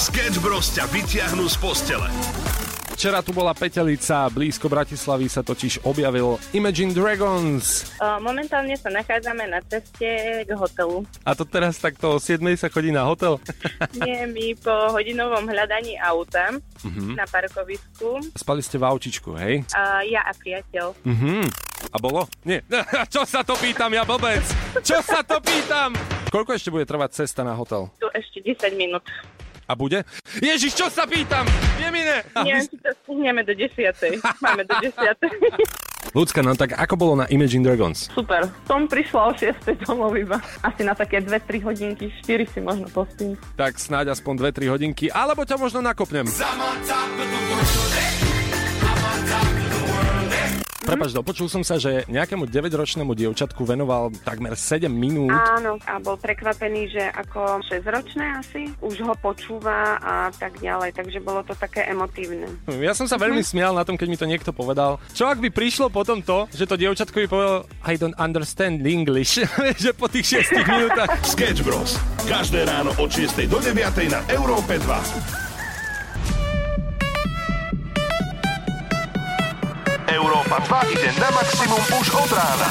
Sketch 0.00 0.40
Bros 0.40 0.72
ťa 0.72 0.88
vyťahnú 0.96 1.44
z 1.44 1.60
postele. 1.60 2.08
Včera 2.96 3.20
tu 3.20 3.36
bola 3.36 3.52
Petelica, 3.52 4.32
blízko 4.32 4.72
Bratislavy 4.72 5.28
sa 5.28 5.44
totiž 5.44 5.84
objavil 5.84 6.40
Imagine 6.56 6.96
Dragons. 6.96 7.92
Momentálne 8.00 8.72
sa 8.80 8.88
nachádzame 8.88 9.44
na 9.52 9.60
ceste 9.60 10.08
k 10.48 10.50
hotelu. 10.56 11.04
A 11.20 11.36
to 11.36 11.44
teraz 11.44 11.76
takto 11.76 12.16
o 12.16 12.16
7 12.16 12.40
sa 12.56 12.72
chodí 12.72 12.88
na 12.88 13.04
hotel? 13.04 13.44
Nie, 14.00 14.24
my 14.24 14.56
po 14.64 14.72
hodinovom 14.96 15.44
hľadaní 15.44 16.00
auta 16.00 16.48
uh-huh. 16.56 17.12
na 17.12 17.28
parkovisku. 17.28 18.24
Spali 18.40 18.64
ste 18.64 18.80
v 18.80 18.88
autičku, 18.88 19.36
hej? 19.36 19.68
Uh, 19.76 20.00
ja 20.08 20.24
a 20.24 20.32
priateľ. 20.32 20.96
Uh-huh. 20.96 21.44
A 21.92 21.96
bolo? 22.00 22.24
Nie. 22.48 22.64
Čo 23.12 23.28
sa 23.28 23.44
to 23.44 23.52
pýtam, 23.60 23.92
ja 23.92 24.08
blbec? 24.08 24.48
Čo 24.80 25.04
sa 25.04 25.20
to 25.20 25.44
pýtam? 25.44 25.92
Koľko 26.32 26.56
ešte 26.56 26.72
bude 26.72 26.88
trvať 26.88 27.20
cesta 27.20 27.44
na 27.44 27.52
hotel? 27.52 27.92
Tu 28.00 28.08
ešte 28.16 28.40
10 28.40 28.80
minút. 28.80 29.04
A 29.70 29.78
bude? 29.78 30.02
Ježiš, 30.42 30.74
čo 30.74 30.90
sa 30.90 31.06
pýtam? 31.06 31.46
Je 31.78 31.86
mi 31.94 32.02
ne. 32.02 32.26
Nie, 32.42 32.58
či 32.58 32.74
to 32.74 32.90
stihneme 33.06 33.46
do 33.46 33.54
10. 33.54 33.70
Máme 34.42 34.66
do 34.66 34.74
10. 34.82 34.98
Ľudská, 36.18 36.42
no 36.42 36.58
tak 36.58 36.74
ako 36.74 36.94
bolo 36.98 37.14
na 37.22 37.30
Imagine 37.30 37.62
Dragons? 37.62 38.10
Super. 38.10 38.50
Som 38.66 38.90
prišla 38.90 39.30
o 39.30 39.32
6. 39.36 39.86
domov 39.86 40.18
iba. 40.18 40.42
Asi 40.66 40.82
na 40.82 40.98
také 40.98 41.22
2-3 41.22 41.62
hodinky, 41.62 42.10
4 42.26 42.50
si 42.50 42.58
možno 42.58 42.90
pospím. 42.90 43.38
Tak 43.54 43.78
snáď 43.78 44.18
aspoň 44.18 44.50
2-3 44.50 44.74
hodinky, 44.74 45.06
alebo 45.06 45.46
ťa 45.46 45.54
možno 45.54 45.78
nakopnem. 45.86 46.26
Prepač, 50.80 51.12
dopočul 51.12 51.46
som 51.52 51.60
sa, 51.60 51.76
že 51.76 52.08
nejakému 52.08 52.48
9-ročnému 52.48 53.12
dievčatku 53.12 53.68
venoval 53.68 54.08
takmer 54.24 54.56
7 54.56 54.88
minút. 54.88 55.28
Áno, 55.28 55.76
a 55.84 56.00
bol 56.00 56.16
prekvapený, 56.16 56.88
že 56.88 57.04
ako 57.12 57.60
6-ročné 57.68 58.24
asi 58.40 58.72
už 58.80 59.04
ho 59.04 59.14
počúva 59.20 60.00
a 60.00 60.32
tak 60.32 60.56
ďalej, 60.58 60.96
takže 60.96 61.20
bolo 61.20 61.44
to 61.44 61.52
také 61.52 61.84
emotívne. 61.84 62.48
Ja 62.80 62.96
som 62.96 63.04
sa 63.04 63.20
veľmi 63.20 63.44
smial 63.44 63.76
na 63.76 63.84
tom, 63.84 64.00
keď 64.00 64.08
mi 64.08 64.16
to 64.16 64.24
niekto 64.24 64.56
povedal. 64.56 64.96
Čo 65.12 65.28
ak 65.28 65.38
by 65.44 65.52
prišlo 65.52 65.92
potom 65.92 66.24
to, 66.24 66.48
že 66.56 66.64
to 66.64 66.80
dievčatko 66.80 67.16
by 67.24 67.28
povedal 67.28 67.58
I 67.84 68.00
don't 68.00 68.16
understand 68.16 68.80
English, 68.80 69.36
že 69.84 69.92
po 69.92 70.08
tých 70.08 70.48
6 70.48 70.64
minútach. 70.64 71.12
Sketch 71.28 71.60
Bros. 71.60 72.00
Každé 72.24 72.64
ráno 72.64 72.96
od 72.96 73.10
6 73.12 73.36
do 73.52 73.60
9 73.60 73.76
na 74.08 74.20
Európe 74.32 74.80
2. 74.80 75.49
Európa 80.10 80.58
2 80.66 80.90
ide 80.90 81.10
na 81.22 81.30
maximum 81.30 81.82
už 82.02 82.06
od 82.18 82.30
rána. 82.34 82.68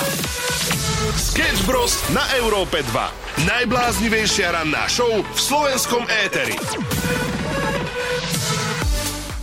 Sketch 1.16 1.64
Bros. 1.64 1.96
na 2.12 2.28
Európe 2.36 2.84
2. 2.84 3.48
Najbláznivejšia 3.48 4.52
ranná 4.52 4.84
show 4.92 5.08
v 5.08 5.40
slovenskom 5.40 6.04
éteri. 6.28 6.60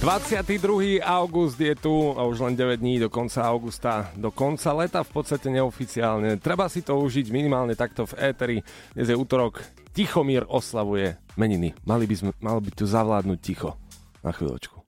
22. 0.04 1.00
august 1.00 1.56
je 1.56 1.72
tu 1.72 2.12
a 2.14 2.22
už 2.28 2.44
len 2.44 2.54
9 2.54 2.84
dní 2.84 3.00
do 3.00 3.08
konca 3.08 3.42
augusta, 3.48 4.12
do 4.12 4.28
konca 4.28 4.76
leta 4.76 5.00
v 5.00 5.10
podstate 5.10 5.48
neoficiálne. 5.48 6.36
Treba 6.36 6.68
si 6.68 6.84
to 6.84 7.00
užiť 7.00 7.32
minimálne 7.32 7.72
takto 7.72 8.04
v 8.04 8.30
éteri. 8.30 8.56
Dnes 8.92 9.08
je 9.08 9.16
útorok, 9.16 9.64
Tichomír 9.96 10.44
oslavuje 10.44 11.16
meniny. 11.40 11.72
Mali 11.88 12.04
by 12.04 12.14
sme, 12.14 12.30
malo 12.44 12.60
by 12.60 12.70
tu 12.76 12.84
zavládnuť 12.84 13.38
ticho. 13.40 13.80
Na 14.20 14.36
chvíľočku. 14.36 14.84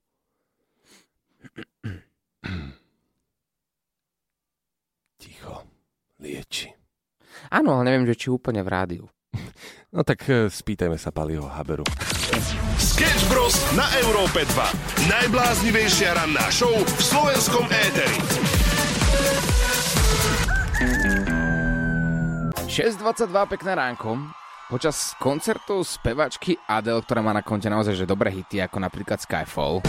Ticho. 5.38 5.62
Lieči. 6.18 6.66
Áno, 7.54 7.78
ale 7.78 7.94
neviem, 7.94 8.10
že 8.10 8.18
či 8.18 8.26
úplne 8.34 8.66
v 8.66 8.70
rádiu. 8.74 9.04
No 9.88 10.04
tak 10.04 10.20
e, 10.28 10.52
spýtajme 10.52 11.00
sa 11.00 11.08
Paliho 11.08 11.48
Haberu. 11.48 11.80
Sketch 12.76 13.24
Bros. 13.32 13.56
na 13.72 13.88
Európe 14.04 14.44
2. 14.44 15.08
Najbláznivejšia 15.08 16.12
ranná 16.12 16.44
show 16.52 16.68
v 16.68 17.00
slovenskom 17.00 17.64
éteri. 17.72 18.20
6.22, 22.68 23.32
pekné 23.48 23.72
ránko. 23.80 24.28
Počas 24.68 25.16
koncertu 25.16 25.80
spevačky 25.80 26.60
Adele, 26.68 27.00
ktorá 27.00 27.24
má 27.24 27.32
na 27.32 27.40
konte 27.40 27.72
naozaj 27.72 27.96
že 27.96 28.04
dobré 28.04 28.28
hity, 28.28 28.60
ako 28.60 28.84
napríklad 28.84 29.24
Skyfall. 29.24 29.80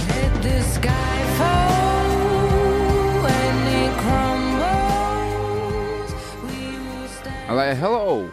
Ale 7.69 7.78
hello! 7.85 8.25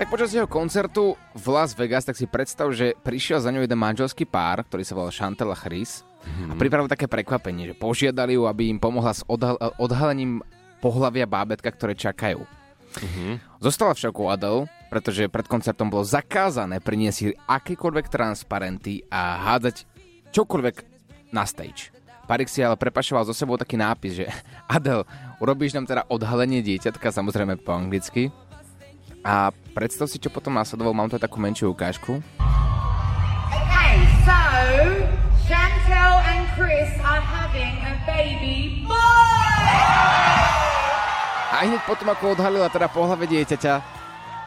Tak 0.00 0.08
počas 0.08 0.32
jeho 0.32 0.48
koncertu 0.48 1.12
v 1.36 1.46
Las 1.52 1.76
Vegas, 1.76 2.08
tak 2.08 2.16
si 2.16 2.24
predstav, 2.24 2.72
že 2.72 2.96
prišiel 3.04 3.44
za 3.44 3.52
ňou 3.52 3.68
jeden 3.68 3.76
manželský 3.76 4.24
pár, 4.24 4.64
ktorý 4.64 4.80
sa 4.80 4.96
volal 4.96 5.12
Chantel 5.12 5.52
a 5.52 5.56
Chris 5.60 6.00
mm-hmm. 6.24 6.48
a 6.48 6.52
pripravil 6.56 6.88
také 6.88 7.04
prekvapenie, 7.04 7.68
že 7.68 7.76
požiadali 7.76 8.32
ju, 8.32 8.48
aby 8.48 8.72
im 8.72 8.80
pomohla 8.80 9.12
s 9.12 9.20
odhal- 9.28 9.60
odhalením 9.76 10.40
pohlavia 10.80 11.28
bábetka, 11.28 11.68
ktoré 11.68 11.92
čakajú. 11.92 12.40
Mm-hmm. 12.40 13.60
Zostala 13.60 13.92
v 13.92 14.08
šoku 14.08 14.24
Adele, 14.32 14.72
pretože 14.88 15.28
pred 15.28 15.52
koncertom 15.52 15.92
bolo 15.92 16.08
zakázané 16.08 16.80
priniesť 16.80 17.16
si 17.20 17.36
akékoľvek 17.36 18.08
transparenty 18.08 19.04
a 19.12 19.36
hádzať 19.52 19.84
čokoľvek 20.32 20.76
na 21.36 21.44
stage. 21.44 21.92
Parik 22.32 22.48
si 22.48 22.64
ale 22.64 22.80
prepašoval 22.80 23.28
zo 23.28 23.36
sebou 23.36 23.60
taký 23.60 23.76
nápis, 23.76 24.24
že 24.24 24.26
Adel, 24.72 25.04
urobíš 25.36 25.76
nám 25.76 25.84
teda 25.84 26.08
odhalenie 26.08 26.64
dieťatka, 26.64 27.12
samozrejme 27.12 27.60
po 27.60 27.76
anglicky. 27.76 28.32
A 29.20 29.52
predstav 29.76 30.08
si, 30.08 30.16
čo 30.16 30.32
potom 30.32 30.56
následoval, 30.56 30.96
mám 30.96 31.12
tu 31.12 31.20
takú 31.20 31.36
menšiu 31.36 31.76
ukážku. 31.76 32.24
Okay, 33.52 34.00
so 34.24 34.40
Chantel 35.44 36.12
and 36.24 36.48
Chris 36.56 36.88
are 37.04 37.20
having 37.20 37.76
a 37.84 38.00
baby 38.08 38.88
boy! 38.88 39.76
A 41.52 41.68
hneď 41.68 41.84
potom, 41.84 42.08
ako 42.16 42.32
odhalila 42.32 42.72
teda 42.72 42.88
pohľave 42.88 43.28
dieťaťa, 43.28 43.74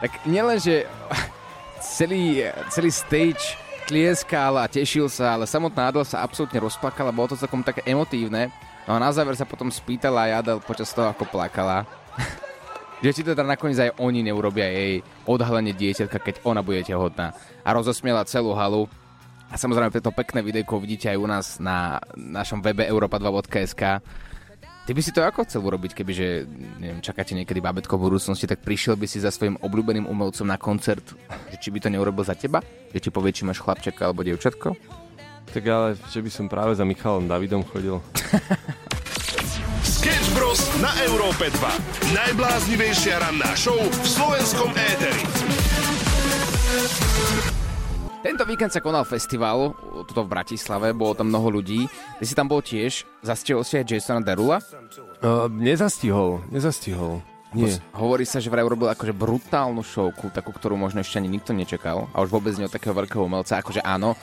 tak 0.02 0.12
nielen, 0.26 0.58
že 0.58 0.90
celý, 1.94 2.50
celý 2.66 2.90
stage 2.90 3.54
tlieskal 3.86 4.58
a 4.58 4.66
tešil 4.66 5.06
sa, 5.06 5.38
ale 5.38 5.46
samotná 5.46 5.88
Adel 5.88 6.02
sa 6.02 6.26
absolútne 6.26 6.58
rozplakala, 6.58 7.14
bolo 7.14 7.32
to 7.32 7.38
celkom 7.38 7.62
také 7.62 7.86
emotívne. 7.86 8.50
No 8.84 8.98
a 8.98 9.02
na 9.02 9.10
záver 9.14 9.38
sa 9.38 9.46
potom 9.46 9.70
spýtala 9.70 10.26
aj 10.26 10.32
Adel 10.42 10.58
počas 10.58 10.90
toho, 10.90 11.06
ako 11.06 11.24
plakala, 11.30 11.86
že 13.02 13.14
či 13.14 13.22
teda 13.22 13.46
nakoniec 13.46 13.78
aj 13.78 13.94
oni 14.02 14.26
neurobia 14.26 14.66
jej 14.66 15.06
odhalenie 15.22 15.70
dieťatka, 15.70 16.18
keď 16.18 16.34
ona 16.42 16.66
bude 16.66 16.82
tehotná. 16.82 17.30
A 17.62 17.68
rozosmiela 17.70 18.26
celú 18.26 18.52
halu. 18.58 18.90
A 19.46 19.54
samozrejme, 19.54 19.94
toto 19.94 20.10
pekné 20.10 20.42
videjko 20.42 20.82
vidíte 20.82 21.06
aj 21.14 21.18
u 21.22 21.26
nás 21.30 21.46
na 21.62 22.02
našom 22.18 22.58
webe 22.58 22.82
europa2.sk. 22.90 24.02
Ty 24.86 24.94
by 24.94 25.02
si 25.02 25.10
to 25.10 25.18
ako 25.26 25.42
chcel 25.42 25.66
urobiť, 25.66 25.98
kebyže 25.98 26.46
neviem, 26.78 27.02
čakáte 27.02 27.34
niekedy 27.34 27.58
bábetko 27.58 27.98
v 27.98 28.06
budúcnosti, 28.06 28.46
tak 28.46 28.62
prišiel 28.62 28.94
by 28.94 29.10
si 29.10 29.18
za 29.18 29.34
svojim 29.34 29.58
obľúbeným 29.58 30.06
umelcom 30.06 30.46
na 30.46 30.54
koncert, 30.54 31.02
že 31.50 31.58
či 31.58 31.74
by 31.74 31.82
to 31.82 31.90
neurobil 31.90 32.22
za 32.22 32.38
teba? 32.38 32.62
Že 32.94 33.02
ti 33.02 33.10
povie, 33.10 33.34
či 33.34 33.42
máš 33.42 33.58
chlapčeka 33.58 34.06
alebo 34.06 34.22
dievčatko? 34.22 34.78
Tak 35.50 35.62
ale, 35.66 35.98
že 36.06 36.22
by 36.22 36.30
som 36.30 36.46
práve 36.46 36.78
za 36.78 36.86
Michalom 36.86 37.26
Davidom 37.26 37.66
chodil. 37.66 37.98
Sketch 39.82 40.30
Bros. 40.38 40.62
na 40.78 40.94
Európe 41.02 41.50
2. 41.50 42.14
Najbláznivejšia 42.14 43.26
ranná 43.26 43.58
show 43.58 43.74
v 43.74 44.06
slovenskom 44.06 44.70
éteri. 44.70 45.26
Tento 48.26 48.42
víkend 48.42 48.74
sa 48.74 48.82
konal 48.82 49.06
festival, 49.06 49.70
tuto 50.10 50.26
v 50.26 50.32
Bratislave, 50.34 50.90
bolo 50.90 51.14
tam 51.14 51.30
mnoho 51.30 51.62
ľudí. 51.62 51.86
Ty 52.18 52.24
si 52.26 52.34
tam 52.34 52.50
bol 52.50 52.58
tiež, 52.58 53.06
zastihol 53.22 53.62
si 53.62 53.78
aj 53.78 53.86
Jasona 53.86 54.18
Derula? 54.18 54.58
Uh, 55.22 55.46
nezastihol, 55.46 56.42
nezastihol. 56.50 57.22
Nie. 57.54 57.78
Hovorí 57.94 58.26
sa, 58.26 58.42
že 58.42 58.50
vraj 58.50 58.66
urobil 58.66 58.90
akože 58.90 59.14
brutálnu 59.14 59.86
showku, 59.86 60.34
takú, 60.34 60.50
ktorú 60.50 60.74
možno 60.74 61.06
ešte 61.06 61.22
ani 61.22 61.30
nikto 61.30 61.54
nečakal. 61.54 62.10
A 62.10 62.26
už 62.26 62.34
vôbec 62.34 62.58
nie 62.58 62.66
od 62.66 62.74
takého 62.74 62.98
veľkého 62.98 63.22
umelca, 63.22 63.62
akože 63.62 63.86
áno, 63.86 64.18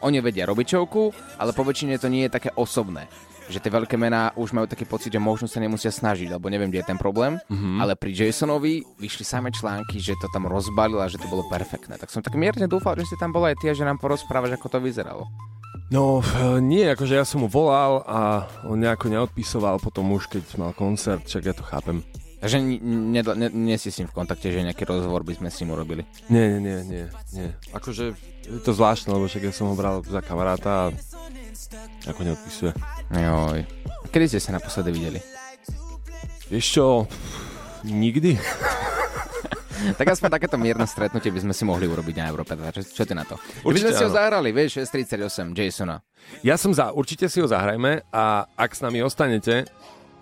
oni 0.00 0.24
vedia 0.24 0.48
robiť 0.48 0.72
showku, 0.72 1.12
ale 1.36 1.52
po 1.52 1.60
väčšine 1.60 2.00
to 2.00 2.08
nie 2.08 2.24
je 2.24 2.32
také 2.32 2.56
osobné 2.56 3.04
že 3.48 3.58
tie 3.58 3.72
veľké 3.72 3.98
mená 3.98 4.30
už 4.36 4.54
majú 4.54 4.66
taký 4.68 4.84
pocit, 4.84 5.10
že 5.14 5.22
možno 5.22 5.46
sa 5.46 5.58
nemusia 5.58 5.90
snažiť, 5.90 6.30
lebo 6.30 6.46
neviem, 6.52 6.68
kde 6.68 6.82
je 6.84 6.90
ten 6.90 7.00
problém. 7.00 7.40
Mm-hmm. 7.48 7.76
Ale 7.80 7.92
pri 7.98 8.10
Jasonovi 8.12 8.84
vyšli 9.00 9.24
samé 9.26 9.50
články, 9.50 9.98
že 9.98 10.18
to 10.18 10.30
tam 10.30 10.46
rozbalil 10.46 11.00
a 11.02 11.10
že 11.10 11.18
to 11.18 11.26
bolo 11.26 11.46
perfektné. 11.50 11.98
Tak 11.98 12.12
som 12.12 12.22
tak 12.22 12.38
mierne 12.38 12.70
dúfal, 12.70 12.98
že 13.00 13.08
si 13.08 13.16
tam 13.18 13.34
bola 13.34 13.50
aj 13.50 13.58
ty 13.58 13.70
a 13.70 13.76
že 13.76 13.86
nám 13.86 13.98
porozprávaš, 13.98 14.54
ako 14.54 14.66
to 14.72 14.78
vyzeralo. 14.78 15.26
No, 15.92 16.24
nie, 16.60 16.88
akože 16.88 17.20
ja 17.20 17.24
som 17.28 17.44
mu 17.44 17.48
volal 17.52 18.00
a 18.08 18.48
on 18.64 18.80
nejako 18.80 19.12
neodpisoval 19.12 19.76
potom 19.76 20.08
už, 20.16 20.24
keď 20.32 20.56
mal 20.56 20.72
koncert, 20.72 21.28
čak 21.28 21.44
ja 21.44 21.52
to 21.52 21.60
chápem. 21.60 22.00
Takže 22.42 22.58
nie, 22.58 23.22
nie, 23.22 23.48
nie 23.54 23.76
si 23.78 23.94
s 23.94 24.02
ním 24.02 24.10
v 24.10 24.18
kontakte, 24.18 24.50
že 24.50 24.66
nejaký 24.66 24.82
rozhovor 24.82 25.22
by 25.22 25.38
sme 25.38 25.48
s 25.52 25.62
ním 25.62 25.78
urobili? 25.78 26.02
Nie, 26.26 26.58
nie, 26.58 26.58
nie, 26.58 26.78
nie, 26.82 27.04
nie. 27.38 27.48
Akože 27.70 28.18
je 28.42 28.60
to 28.66 28.74
zvláštne, 28.74 29.14
lebo 29.14 29.30
však 29.30 29.46
ja 29.46 29.52
som 29.54 29.70
ho 29.70 29.78
bral 29.78 30.02
za 30.02 30.18
kamaráta 30.18 30.90
a 30.90 30.92
ako 32.06 32.20
neodpisuje. 32.24 32.72
Joj. 33.12 33.60
Kedy 34.10 34.24
ste 34.28 34.40
sa 34.40 34.56
naposledy 34.56 34.90
videli? 34.92 35.20
Vieš 36.50 36.66
čo, 36.78 36.86
nikdy. 37.86 38.36
Tak 39.82 40.14
aspoň 40.14 40.38
takéto 40.38 40.54
mierne 40.54 40.86
stretnutie 40.86 41.34
by 41.34 41.42
sme 41.42 41.50
si 41.50 41.66
mohli 41.66 41.90
urobiť 41.90 42.14
na 42.22 42.30
Európe 42.30 42.54
2. 42.54 42.70
Čo, 42.70 42.80
čo 42.86 43.02
ty 43.02 43.18
na 43.18 43.26
to? 43.26 43.34
Určite 43.66 43.90
sme 43.90 43.98
si 43.98 44.04
ho 44.06 44.14
zahrali, 44.14 44.54
vieš, 44.54 44.78
638 44.86 45.58
Jasona. 45.58 45.98
Ja 46.46 46.54
som 46.54 46.70
za, 46.70 46.94
určite 46.94 47.26
si 47.26 47.42
ho 47.42 47.50
zahrajme 47.50 48.06
a 48.14 48.46
ak 48.54 48.70
s 48.78 48.80
nami 48.86 49.02
ostanete, 49.02 49.66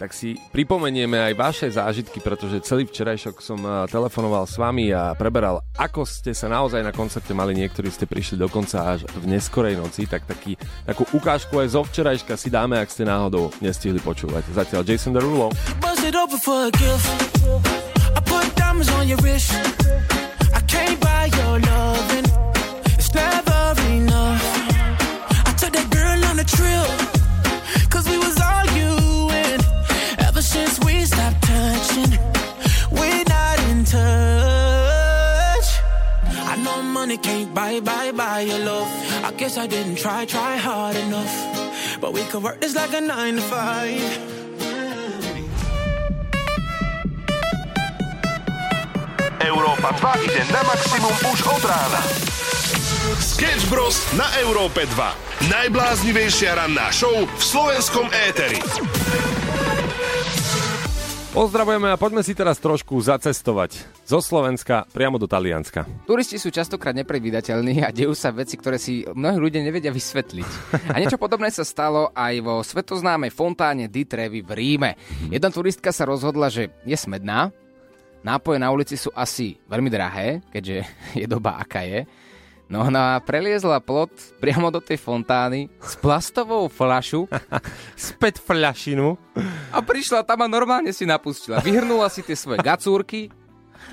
tak 0.00 0.16
si 0.16 0.40
pripomenieme 0.48 1.20
aj 1.20 1.32
vaše 1.36 1.68
zážitky, 1.68 2.24
pretože 2.24 2.64
celý 2.64 2.88
včerajšok 2.88 3.36
som 3.44 3.60
eh, 3.60 3.84
telefonoval 3.92 4.48
s 4.48 4.56
vami 4.56 4.88
a 4.96 5.12
preberal, 5.12 5.60
ako 5.76 6.08
ste 6.08 6.32
sa 6.32 6.48
naozaj 6.48 6.80
na 6.80 6.96
koncerte 6.96 7.36
mali, 7.36 7.52
niektorí 7.52 7.92
ste 7.92 8.08
prišli 8.08 8.40
dokonca 8.40 8.96
až 8.96 9.04
v 9.20 9.28
neskorej 9.28 9.76
noci, 9.76 10.08
tak 10.08 10.24
taký, 10.24 10.56
takú 10.88 11.04
ukážku 11.12 11.60
aj 11.60 11.76
zo 11.76 11.84
včerajška 11.84 12.32
si 12.40 12.48
dáme, 12.48 12.80
ak 12.80 12.88
ste 12.88 13.04
náhodou 13.04 13.52
nestihli 13.60 14.00
počúvať. 14.00 14.48
Zatiaľ 14.56 14.88
Jason 14.88 15.12
Derulo. 15.12 15.52
Put 18.30 18.46
diamonds 18.56 18.88
money 37.10 37.22
can't 37.22 37.52
buy, 37.52 37.80
buy, 37.80 38.12
buy 38.12 38.40
your 38.40 38.60
love. 38.60 38.86
I 39.24 39.32
guess 39.36 39.58
I 39.58 39.66
didn't 39.66 39.96
try, 39.96 40.26
try 40.26 40.56
hard 40.56 40.94
enough. 40.94 41.34
But 42.00 42.12
we 42.12 42.22
could 42.30 42.42
work 42.42 42.60
this 42.60 42.76
like 42.76 42.94
a 42.94 43.00
nine 43.00 43.34
to 43.34 43.42
five. 43.42 43.98
Európa 49.42 49.90
2 49.98 50.26
ide 50.30 50.42
na 50.54 50.62
maximum 50.62 51.14
už 51.34 51.38
od 51.50 51.62
rána. 51.66 52.00
Sketch 53.18 53.66
Bros. 53.66 53.98
na 54.14 54.30
Európe 54.46 54.86
2. 54.86 55.50
Najbláznivejšia 55.50 56.62
ranná 56.62 56.94
show 56.94 57.26
v 57.26 57.42
slovenskom 57.42 58.06
éteri. 58.30 58.62
Pozdravujeme 61.30 61.94
a 61.94 61.94
poďme 61.94 62.26
si 62.26 62.34
teraz 62.34 62.58
trošku 62.58 62.98
zacestovať 62.98 63.86
zo 64.02 64.18
Slovenska 64.18 64.82
priamo 64.90 65.14
do 65.14 65.30
Talianska. 65.30 65.86
Turisti 66.02 66.42
sú 66.42 66.50
častokrát 66.50 66.90
nepredvídateľní 66.98 67.86
a 67.86 67.94
dejú 67.94 68.18
sa 68.18 68.34
veci, 68.34 68.58
ktoré 68.58 68.82
si 68.82 69.06
mnohí 69.06 69.38
ľudia 69.38 69.62
nevedia 69.62 69.94
vysvetliť. 69.94 70.50
A 70.90 70.98
niečo 70.98 71.22
podobné 71.22 71.54
sa 71.54 71.62
stalo 71.62 72.10
aj 72.18 72.34
vo 72.42 72.66
svetoznámej 72.66 73.30
fontáne 73.30 73.86
Di 73.86 74.10
Trevi 74.10 74.42
v 74.42 74.50
Ríme. 74.58 74.98
Jedna 75.30 75.54
turistka 75.54 75.94
sa 75.94 76.02
rozhodla, 76.02 76.50
že 76.50 76.74
je 76.82 76.98
smedná, 76.98 77.54
nápoje 78.26 78.58
na 78.58 78.74
ulici 78.74 78.98
sú 78.98 79.14
asi 79.14 79.54
veľmi 79.70 79.86
drahé, 79.86 80.42
keďže 80.50 80.82
je 81.22 81.26
doba 81.30 81.62
aká 81.62 81.86
je. 81.86 82.10
No 82.70 82.86
ona 82.86 83.18
preliezla 83.18 83.82
plot 83.82 84.38
priamo 84.38 84.70
do 84.70 84.78
tej 84.78 84.94
fontány 84.94 85.66
s 85.82 85.98
plastovou 85.98 86.70
fľašu 86.70 87.26
Späť 87.98 88.38
fľašinu. 88.38 89.18
a 89.74 89.78
prišla 89.82 90.22
tam 90.22 90.46
a 90.46 90.48
normálne 90.48 90.94
si 90.94 91.02
napustila. 91.02 91.58
Vyhrnula 91.58 92.06
si 92.06 92.22
tie 92.22 92.38
svoje 92.38 92.62
gacúrky, 92.62 93.26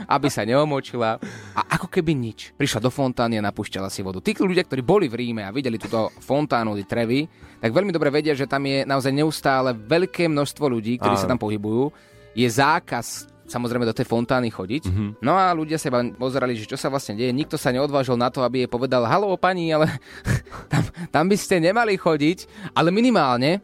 aby 0.06 0.29
sa 0.29 0.45
neomočila 0.45 1.18
a 1.57 1.62
ako 1.74 1.89
keby 1.89 2.13
nič. 2.13 2.53
Prišla 2.53 2.85
do 2.85 2.94
fontány 2.94 3.41
a 3.41 3.45
napúšťala 3.50 3.89
si 3.89 4.06
vodu. 4.06 4.21
Tí 4.21 4.38
ľudia, 4.38 4.62
ktorí 4.62 4.85
boli 4.85 5.09
v 5.09 5.25
Ríme 5.25 5.41
a 5.41 5.50
videli 5.50 5.81
túto 5.81 6.13
fontánu 6.21 6.77
di 6.77 6.85
Trevi, 6.85 7.25
tak 7.57 7.73
veľmi 7.73 7.89
dobre 7.89 8.13
vedia, 8.13 8.38
že 8.38 8.45
tam 8.45 8.62
je 8.62 8.85
naozaj 8.85 9.09
neustále 9.09 9.73
veľké 9.73 10.30
množstvo 10.30 10.69
ľudí, 10.69 11.01
ktorí 11.01 11.18
Áno. 11.18 11.23
sa 11.25 11.25
tam 11.25 11.41
pohybujú. 11.41 11.89
Je 12.38 12.45
zákaz 12.45 13.25
samozrejme 13.47 13.88
do 13.88 13.95
tej 13.95 14.05
fontány 14.05 14.51
chodiť. 14.51 14.83
Mm-hmm. 14.91 15.09
No 15.23 15.33
a 15.39 15.55
ľudia 15.55 15.79
sa 15.79 15.89
pozerali, 16.13 16.53
že 16.59 16.67
čo 16.67 16.75
sa 16.75 16.91
vlastne 16.91 17.15
deje. 17.15 17.31
Nikto 17.31 17.55
sa 17.55 17.71
neodvážil 17.71 18.19
na 18.19 18.27
to, 18.27 18.44
aby 18.44 18.67
jej 18.67 18.69
povedal, 18.69 19.07
halo 19.07 19.33
pani, 19.39 19.71
ale 19.71 19.88
tam, 20.71 20.83
tam 21.09 21.25
by 21.31 21.38
ste 21.39 21.63
nemali 21.63 21.95
chodiť, 21.95 22.71
ale 22.75 22.91
minimálne 22.91 23.63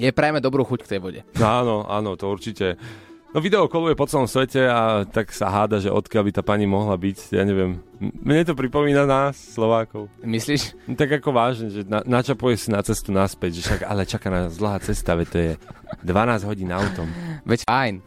je 0.00 0.08
prajme 0.14 0.40
dobrú 0.40 0.64
chuť 0.64 0.80
k 0.86 0.90
tej 0.96 1.00
vode. 1.02 1.20
Áno, 1.36 1.84
áno, 1.84 2.16
to 2.16 2.30
určite. 2.30 2.80
No 3.30 3.38
video 3.38 3.68
koluje 3.68 3.94
po 3.94 4.08
celom 4.08 4.26
svete 4.26 4.64
a 4.64 5.04
tak 5.04 5.30
sa 5.30 5.52
háda, 5.52 5.78
že 5.78 5.92
odkiaľ 5.92 6.22
by 6.24 6.32
tá 6.34 6.42
pani 6.42 6.64
mohla 6.64 6.96
byť, 6.96 7.36
ja 7.36 7.44
neviem. 7.44 7.89
Mne 8.00 8.48
to 8.48 8.56
pripomína 8.56 9.04
nás, 9.04 9.36
Slovákov. 9.36 10.08
Myslíš? 10.24 10.72
No, 10.88 10.96
tak 10.96 11.20
ako 11.20 11.36
vážne, 11.36 11.68
že 11.68 11.84
na, 11.84 12.00
načapuje 12.00 12.56
si 12.56 12.72
na 12.72 12.80
cestu 12.80 13.12
naspäť, 13.12 13.60
že 13.60 13.62
však, 13.68 13.80
ale 13.84 14.08
čaká 14.08 14.32
nás 14.32 14.56
dlhá 14.56 14.80
cesta, 14.80 15.12
veď 15.12 15.28
to 15.28 15.38
je 15.38 15.52
12 16.08 16.48
hodín 16.48 16.72
autom. 16.72 17.12
Veď 17.44 17.68
fajn. 17.68 18.00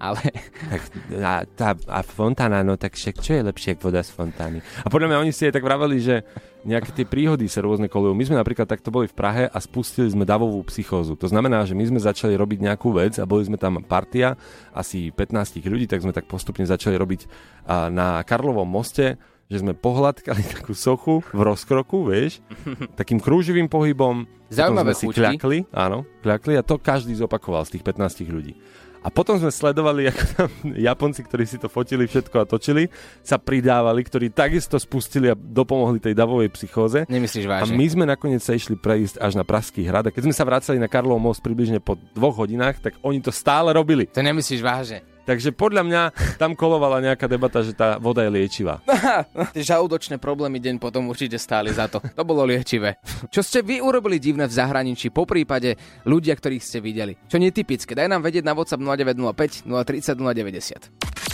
Ale 0.00 0.20
Tak 0.68 0.80
a, 1.20 1.32
tá, 1.44 1.68
a 1.88 2.00
fontána, 2.00 2.64
no 2.64 2.80
tak 2.80 2.96
však 2.96 3.20
čo 3.20 3.36
je 3.36 3.42
lepšie 3.44 3.76
ako 3.76 3.92
voda 3.92 4.00
z 4.00 4.10
fontány? 4.12 4.58
A 4.84 4.88
podľa 4.88 5.12
mňa 5.12 5.22
oni 5.24 5.32
si 5.32 5.48
aj 5.48 5.60
tak 5.60 5.64
vraveli, 5.64 5.98
že 6.00 6.24
nejaké 6.66 6.90
tie 6.90 7.06
príhody 7.06 7.46
sa 7.46 7.62
rôzne 7.62 7.86
kolujú. 7.86 8.12
My 8.12 8.24
sme 8.26 8.36
napríklad 8.36 8.66
takto 8.66 8.90
boli 8.90 9.06
v 9.06 9.14
Prahe 9.14 9.44
a 9.46 9.58
spustili 9.62 10.10
sme 10.10 10.26
davovú 10.26 10.60
psychózu. 10.68 11.14
To 11.16 11.30
znamená, 11.30 11.62
že 11.64 11.72
my 11.72 11.86
sme 11.86 12.00
začali 12.02 12.34
robiť 12.34 12.58
nejakú 12.66 12.92
vec 12.92 13.16
a 13.16 13.28
boli 13.28 13.46
sme 13.46 13.56
tam 13.56 13.80
partia, 13.86 14.34
asi 14.74 15.14
15 15.14 15.64
ľudí, 15.64 15.86
tak 15.86 16.02
sme 16.02 16.12
tak 16.12 16.26
postupne 16.26 16.66
začali 16.66 16.98
robiť 16.98 17.20
na 17.68 18.24
Karlovom 18.24 18.64
moste, 18.64 19.20
že 19.48 19.60
sme 19.60 19.72
pohľadkali 19.72 20.44
takú 20.56 20.72
sochu 20.76 21.24
v 21.32 21.40
rozkroku, 21.40 22.08
vieš, 22.08 22.40
takým 23.00 23.20
krúživým 23.20 23.68
pohybom. 23.68 24.24
Zaujímavé 24.48 24.92
Potom 24.92 24.96
sme 24.96 24.96
si 24.96 25.06
chuťky. 25.08 25.20
kľakli, 25.20 25.58
áno, 25.72 25.98
kľakli 26.24 26.56
a 26.56 26.64
to 26.64 26.80
každý 26.80 27.12
zopakoval 27.16 27.64
z 27.64 27.76
tých 27.76 27.84
15 27.84 28.28
ľudí. 28.28 28.56
A 28.98 29.14
potom 29.14 29.38
sme 29.38 29.48
sledovali, 29.48 30.04
ako 30.10 30.24
tam 30.36 30.50
Japonci, 30.74 31.22
ktorí 31.24 31.46
si 31.46 31.56
to 31.56 31.70
fotili 31.70 32.04
všetko 32.04 32.42
a 32.42 32.44
točili, 32.44 32.90
sa 33.22 33.38
pridávali, 33.40 34.04
ktorí 34.04 34.28
takisto 34.34 34.76
spustili 34.76 35.32
a 35.32 35.38
dopomohli 35.38 36.02
tej 36.02 36.12
davovej 36.12 36.50
psychóze. 36.52 37.06
nemyslíš 37.08 37.46
A 37.46 37.62
vážne? 37.62 37.78
my 37.78 37.86
sme 37.88 38.04
nakoniec 38.04 38.42
sa 38.42 38.52
išli 38.52 38.76
prejsť 38.76 39.22
až 39.22 39.32
na 39.38 39.48
Pražský 39.48 39.86
hrad 39.86 40.08
a 40.08 40.12
keď 40.12 40.28
sme 40.28 40.34
sa 40.36 40.44
vracali 40.44 40.76
na 40.76 40.90
Karlov 40.90 41.22
most 41.22 41.40
približne 41.40 41.78
po 41.80 41.96
dvoch 42.12 42.36
hodinách, 42.36 42.82
tak 42.82 43.00
oni 43.00 43.22
to 43.22 43.32
stále 43.32 43.70
robili. 43.72 44.10
To 44.12 44.20
nemyslíš 44.20 44.60
vážne? 44.60 45.00
Takže 45.28 45.52
podľa 45.52 45.82
mňa 45.84 46.02
tam 46.40 46.56
kolovala 46.56 47.04
nejaká 47.04 47.28
debata, 47.28 47.60
že 47.60 47.76
tá 47.76 48.00
voda 48.00 48.24
je 48.24 48.32
liečivá. 48.32 48.80
Tie 49.54 49.60
žalúdočné 49.60 50.16
problémy 50.16 50.56
deň 50.56 50.80
potom 50.80 51.04
určite 51.12 51.36
stáli 51.36 51.68
za 51.68 51.84
to. 51.84 52.00
To 52.00 52.24
bolo 52.24 52.48
liečivé. 52.48 52.96
Čo 53.28 53.44
ste 53.44 53.60
vy 53.60 53.84
urobili 53.84 54.16
divné 54.16 54.48
v 54.48 54.56
zahraničí, 54.56 55.12
po 55.12 55.28
prípade 55.28 55.76
ľudia, 56.08 56.32
ktorých 56.32 56.64
ste 56.64 56.80
videli? 56.80 57.12
Čo 57.28 57.36
netypické? 57.36 57.92
Daj 57.92 58.08
nám 58.08 58.24
vedieť 58.24 58.48
na 58.48 58.56
WhatsApp 58.56 58.80
0905 58.80 59.68
030 59.68 60.16
090. 60.16 61.28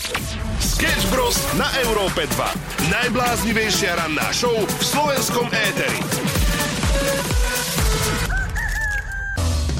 Sketch 0.58 1.06
Bros. 1.14 1.38
na 1.54 1.70
Európe 1.86 2.26
2. 2.26 2.90
Najbláznivejšia 2.90 3.94
ranná 3.94 4.26
show 4.34 4.58
v 4.58 4.82
slovenskom 4.82 5.46
éteri. 5.54 6.33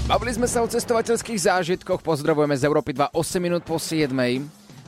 Bavili 0.04 0.37
sme 0.37 0.44
sa 0.44 0.61
o 0.61 0.68
cestovateľských 0.68 1.49
zážitkoch, 1.49 2.04
pozdravujeme 2.04 2.52
z 2.52 2.68
Európy 2.68 2.92
2 2.92 3.16
8 3.16 3.40
minút 3.40 3.64
po 3.64 3.80
7. 3.80 4.12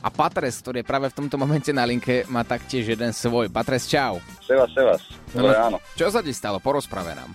A 0.05 0.13
Patres, 0.13 0.61
ktorý 0.61 0.85
je 0.85 0.89
práve 0.93 1.09
v 1.09 1.17
tomto 1.17 1.41
momente 1.41 1.73
na 1.73 1.89
linke, 1.89 2.21
má 2.29 2.45
taktiež 2.45 2.93
jeden 2.93 3.09
svoj. 3.09 3.49
Patres, 3.49 3.89
čau. 3.89 4.21
Sevas, 4.45 4.69
Sevas. 4.77 5.01
Dobre, 5.33 5.57
áno. 5.57 5.81
Čo 5.97 6.13
sa 6.13 6.21
ti 6.21 6.29
stalo? 6.29 6.61
Porozprave 6.61 7.17
nám. 7.17 7.33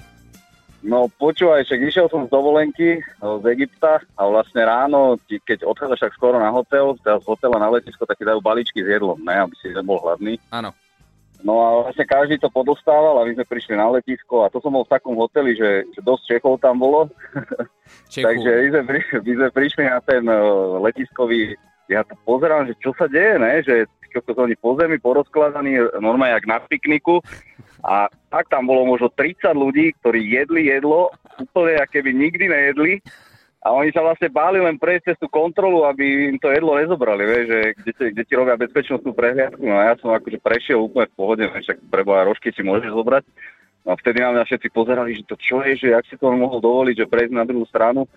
No 0.87 1.11
počúvaj, 1.11 1.67
však 1.67 1.83
išiel 1.83 2.07
som 2.07 2.27
z 2.27 2.31
dovolenky 2.31 3.03
no, 3.19 3.43
z 3.43 3.51
Egypta 3.51 3.99
a 4.15 4.23
vlastne 4.31 4.63
ráno, 4.63 5.19
keď 5.27 5.67
odchádzaš 5.67 6.07
tak 6.07 6.15
skoro 6.15 6.39
na 6.39 6.55
hotel, 6.55 6.95
teda 7.03 7.19
z 7.19 7.27
hotela 7.27 7.59
na 7.59 7.67
letisko, 7.67 8.07
tak 8.07 8.15
ti 8.15 8.23
dajú 8.23 8.39
balíčky 8.39 8.79
s 8.79 8.95
jedlom, 8.95 9.19
ne, 9.27 9.43
aby 9.43 9.55
si 9.59 9.75
nebol 9.75 9.99
hladný. 9.99 10.39
Áno. 10.55 10.71
No 11.43 11.59
a 11.59 11.69
vlastne 11.83 12.07
každý 12.07 12.39
to 12.39 12.47
podostával 12.51 13.19
a 13.19 13.27
my 13.27 13.35
sme 13.35 13.47
prišli 13.47 13.75
na 13.75 13.91
letisko 13.91 14.47
a 14.47 14.51
to 14.51 14.63
som 14.63 14.75
bol 14.75 14.87
v 14.87 14.95
takom 14.95 15.19
hoteli, 15.19 15.59
že, 15.59 15.91
že 15.91 16.01
dosť 16.03 16.23
Čechov 16.31 16.63
tam 16.63 16.79
bolo. 16.79 17.11
Takže 18.15 18.51
my 18.51 18.69
sme, 18.71 18.83
pri, 18.87 19.01
my 19.27 19.33
sme 19.43 19.49
prišli 19.51 19.83
na 19.91 19.99
ten 20.07 20.23
uh, 20.31 20.79
letiskový, 20.79 21.59
ja 21.91 22.07
to 22.07 22.15
pozerám, 22.23 22.71
že 22.71 22.79
čo 22.79 22.95
sa 22.95 23.11
deje, 23.11 23.43
ne? 23.43 23.59
že 23.67 23.91
čo 24.13 24.21
oni 24.23 24.55
po 24.61 24.77
zemi 24.77 25.01
porozkladaní, 25.01 25.81
normálne 25.99 26.37
jak 26.37 26.47
na 26.47 26.59
pikniku. 26.61 27.25
A 27.83 28.07
tak 28.31 28.47
tam 28.47 28.71
bolo 28.71 28.87
možno 28.87 29.11
30 29.11 29.43
ľudí, 29.57 29.91
ktorí 29.99 30.23
jedli 30.23 30.71
jedlo, 30.71 31.11
úplne 31.41 31.81
aké 31.83 32.05
by 32.05 32.13
nikdy 32.15 32.47
nejedli. 32.47 33.03
A 33.63 33.71
oni 33.71 33.95
sa 33.95 34.03
vlastne 34.03 34.27
báli 34.27 34.59
len 34.59 34.75
prejsť 34.75 35.15
cez 35.15 35.17
tú 35.23 35.31
kontrolu, 35.31 35.87
aby 35.87 36.35
im 36.35 36.39
to 36.43 36.51
jedlo 36.51 36.75
nezobrali, 36.75 37.23
vieš, 37.23 37.47
že 37.47 37.59
kde, 37.79 37.93
ti, 37.95 38.05
kde 38.11 38.23
ti 38.27 38.35
robia 38.35 38.59
bezpečnostnú 38.59 39.15
prehliadku. 39.15 39.63
No 39.63 39.79
a 39.79 39.87
ja 39.87 39.95
som 40.03 40.11
akože 40.11 40.43
prešiel 40.43 40.83
úplne 40.83 41.07
v 41.07 41.15
pohode, 41.15 41.47
ne? 41.47 41.63
však 41.63 41.79
preboha 41.87 42.27
rožky 42.27 42.51
si 42.51 42.67
môžeš 42.67 42.91
zobrať. 42.91 43.23
No 43.87 43.95
a 43.95 43.99
vtedy 43.99 44.19
na 44.19 44.35
mňa 44.35 44.51
všetci 44.51 44.69
pozerali, 44.75 45.15
že 45.15 45.31
to 45.31 45.39
čo 45.39 45.63
je, 45.63 45.79
že 45.79 45.95
jak 45.95 46.03
si 46.11 46.19
to 46.19 46.27
on 46.27 46.43
mohol 46.43 46.59
dovoliť, 46.59 47.07
že 47.07 47.11
prejsť 47.11 47.35
na 47.39 47.47
druhú 47.47 47.63
stranu. 47.71 48.11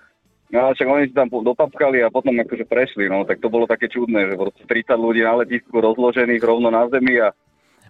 No 0.50 0.58
ale 0.66 0.74
však 0.78 0.90
oni 0.90 1.04
si 1.10 1.14
tam 1.14 1.30
dopapkali 1.30 2.02
a 2.02 2.10
potom 2.10 2.38
akože 2.42 2.66
prešli, 2.66 3.06
no 3.06 3.26
tak 3.26 3.38
to 3.38 3.50
bolo 3.50 3.70
také 3.70 3.86
čudné, 3.86 4.30
že 4.30 4.38
proste 4.38 4.66
30 4.66 4.98
ľudí 4.98 5.22
na 5.26 5.42
letisku 5.42 5.78
rozložených 5.78 6.42
rovno 6.42 6.74
na 6.74 6.90
zemi 6.90 7.22
a 7.22 7.34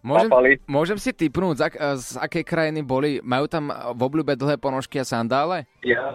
Môžem, 0.05 0.29
papali. 0.29 0.51
môžem 0.69 0.99
si 1.01 1.09
typnúť, 1.17 1.55
z, 1.57 1.63
ak, 1.65 1.73
z 1.97 2.07
akej 2.21 2.43
krajiny 2.45 2.85
boli? 2.85 3.17
Majú 3.25 3.49
tam 3.49 3.73
v 3.73 3.99
obľúbe 4.05 4.37
dlhé 4.37 4.61
ponožky 4.61 5.01
a 5.01 5.05
sandále? 5.07 5.65
ja 5.81 6.13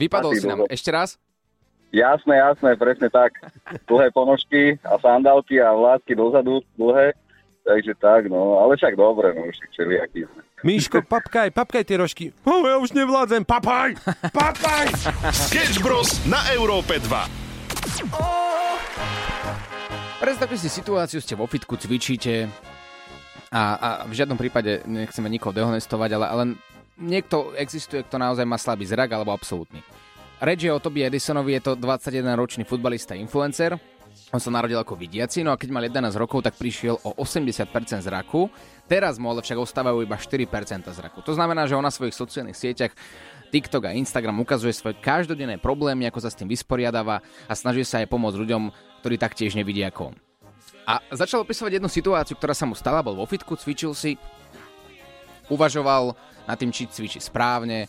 Vypadol 0.00 0.32
si 0.40 0.48
nám. 0.48 0.64
dlho. 0.64 0.72
Ešte 0.72 0.88
raz? 0.88 1.20
Jasné, 1.92 2.40
jasné, 2.40 2.70
presne 2.80 3.12
tak. 3.12 3.36
Dlhé 3.84 4.08
ponožky 4.14 4.78
a 4.86 4.96
sandálky 4.96 5.60
a 5.60 5.74
vládky 5.76 6.16
dozadu, 6.16 6.64
dlhé. 6.80 7.12
Takže 7.60 7.92
tak, 8.00 8.32
no, 8.32 8.56
ale 8.56 8.80
však 8.80 8.96
dobre, 8.96 9.36
no, 9.36 9.44
však 9.52 9.68
všelijaký 9.76 10.20
sme. 10.24 10.40
Míško, 10.64 11.04
papkaj, 11.04 11.52
papkaj 11.52 11.84
tie 11.84 11.96
rožky. 12.00 12.24
Oh, 12.48 12.64
ja 12.64 12.80
už 12.80 12.96
nevládzem, 12.96 13.44
papaj, 13.44 14.00
papaj. 14.32 14.88
Sketch 15.28 15.84
Bros. 15.84 16.24
na 16.24 16.40
Európe 16.56 16.96
2. 16.96 17.04
Predstavte 20.20 20.56
si 20.56 20.68
situáciu, 20.72 21.20
ste 21.20 21.36
vo 21.36 21.44
fitku, 21.44 21.76
cvičíte 21.76 22.48
a, 23.52 23.62
a 23.76 23.88
v 24.04 24.12
žiadnom 24.14 24.36
prípade 24.36 24.84
nechceme 24.84 25.32
nikoho 25.32 25.52
dehonestovať, 25.56 26.10
ale, 26.16 26.26
ale 26.28 26.42
niekto 27.00 27.56
existuje, 27.56 28.04
kto 28.04 28.20
naozaj 28.20 28.44
má 28.44 28.60
slabý 28.60 28.84
zrak 28.84 29.10
alebo 29.10 29.32
absolútny. 29.32 29.80
Reč 30.40 30.64
je 30.64 30.72
o 30.72 30.80
Tobi 30.80 31.04
Edisonovi, 31.04 31.60
je 31.60 31.62
to 31.68 31.72
21-ročný 31.76 32.64
futbalista 32.64 33.12
influencer. 33.12 33.76
On 34.30 34.40
sa 34.40 34.50
narodil 34.50 34.78
ako 34.78 34.94
vidiaci, 34.94 35.42
no 35.42 35.50
a 35.50 35.58
keď 35.58 35.68
mal 35.68 35.84
11 35.84 36.14
rokov, 36.16 36.46
tak 36.46 36.54
prišiel 36.56 36.96
o 37.02 37.18
80% 37.18 37.66
zraku. 38.00 38.46
Teraz 38.86 39.18
mu 39.18 39.30
ale 39.30 39.42
však 39.42 39.58
ostávajú 39.58 40.02
iba 40.06 40.16
4% 40.16 40.86
zraku. 40.90 41.18
To 41.26 41.34
znamená, 41.34 41.66
že 41.66 41.74
on 41.74 41.84
na 41.84 41.92
svojich 41.92 42.14
sociálnych 42.14 42.58
sieťach 42.58 42.94
TikTok 43.50 43.90
a 43.90 43.94
Instagram 43.94 44.38
ukazuje 44.40 44.70
svoje 44.70 44.96
každodenné 45.02 45.58
problémy, 45.58 46.06
ako 46.06 46.22
sa 46.22 46.30
s 46.30 46.38
tým 46.38 46.46
vysporiadáva 46.46 47.20
a 47.50 47.52
snaží 47.58 47.82
sa 47.82 47.98
aj 47.98 48.08
pomôcť 48.08 48.38
ľuďom, 48.38 48.62
ktorí 49.02 49.18
taktiež 49.18 49.58
nevidia 49.58 49.90
ako 49.90 50.14
on. 50.14 50.16
A 50.86 51.02
začal 51.14 51.42
opisovať 51.42 51.78
jednu 51.78 51.90
situáciu, 51.90 52.34
ktorá 52.38 52.54
sa 52.54 52.66
mu 52.66 52.74
stala, 52.78 53.02
bol 53.04 53.18
vo 53.18 53.26
fitku, 53.26 53.58
cvičil 53.58 53.94
si, 53.94 54.18
uvažoval 55.50 56.14
nad 56.50 56.58
tým, 56.58 56.74
či 56.74 56.90
cvičí 56.90 57.22
správne 57.22 57.86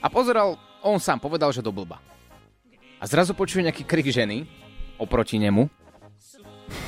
a 0.00 0.06
pozeral, 0.08 0.56
on 0.82 0.98
sám 0.98 1.20
povedal, 1.20 1.52
že 1.52 1.62
do 1.62 1.70
blba. 1.70 2.00
A 2.98 3.04
zrazu 3.04 3.36
počuje 3.36 3.66
nejaký 3.66 3.84
krik 3.84 4.08
ženy 4.08 4.48
oproti 4.96 5.38
nemu, 5.38 5.68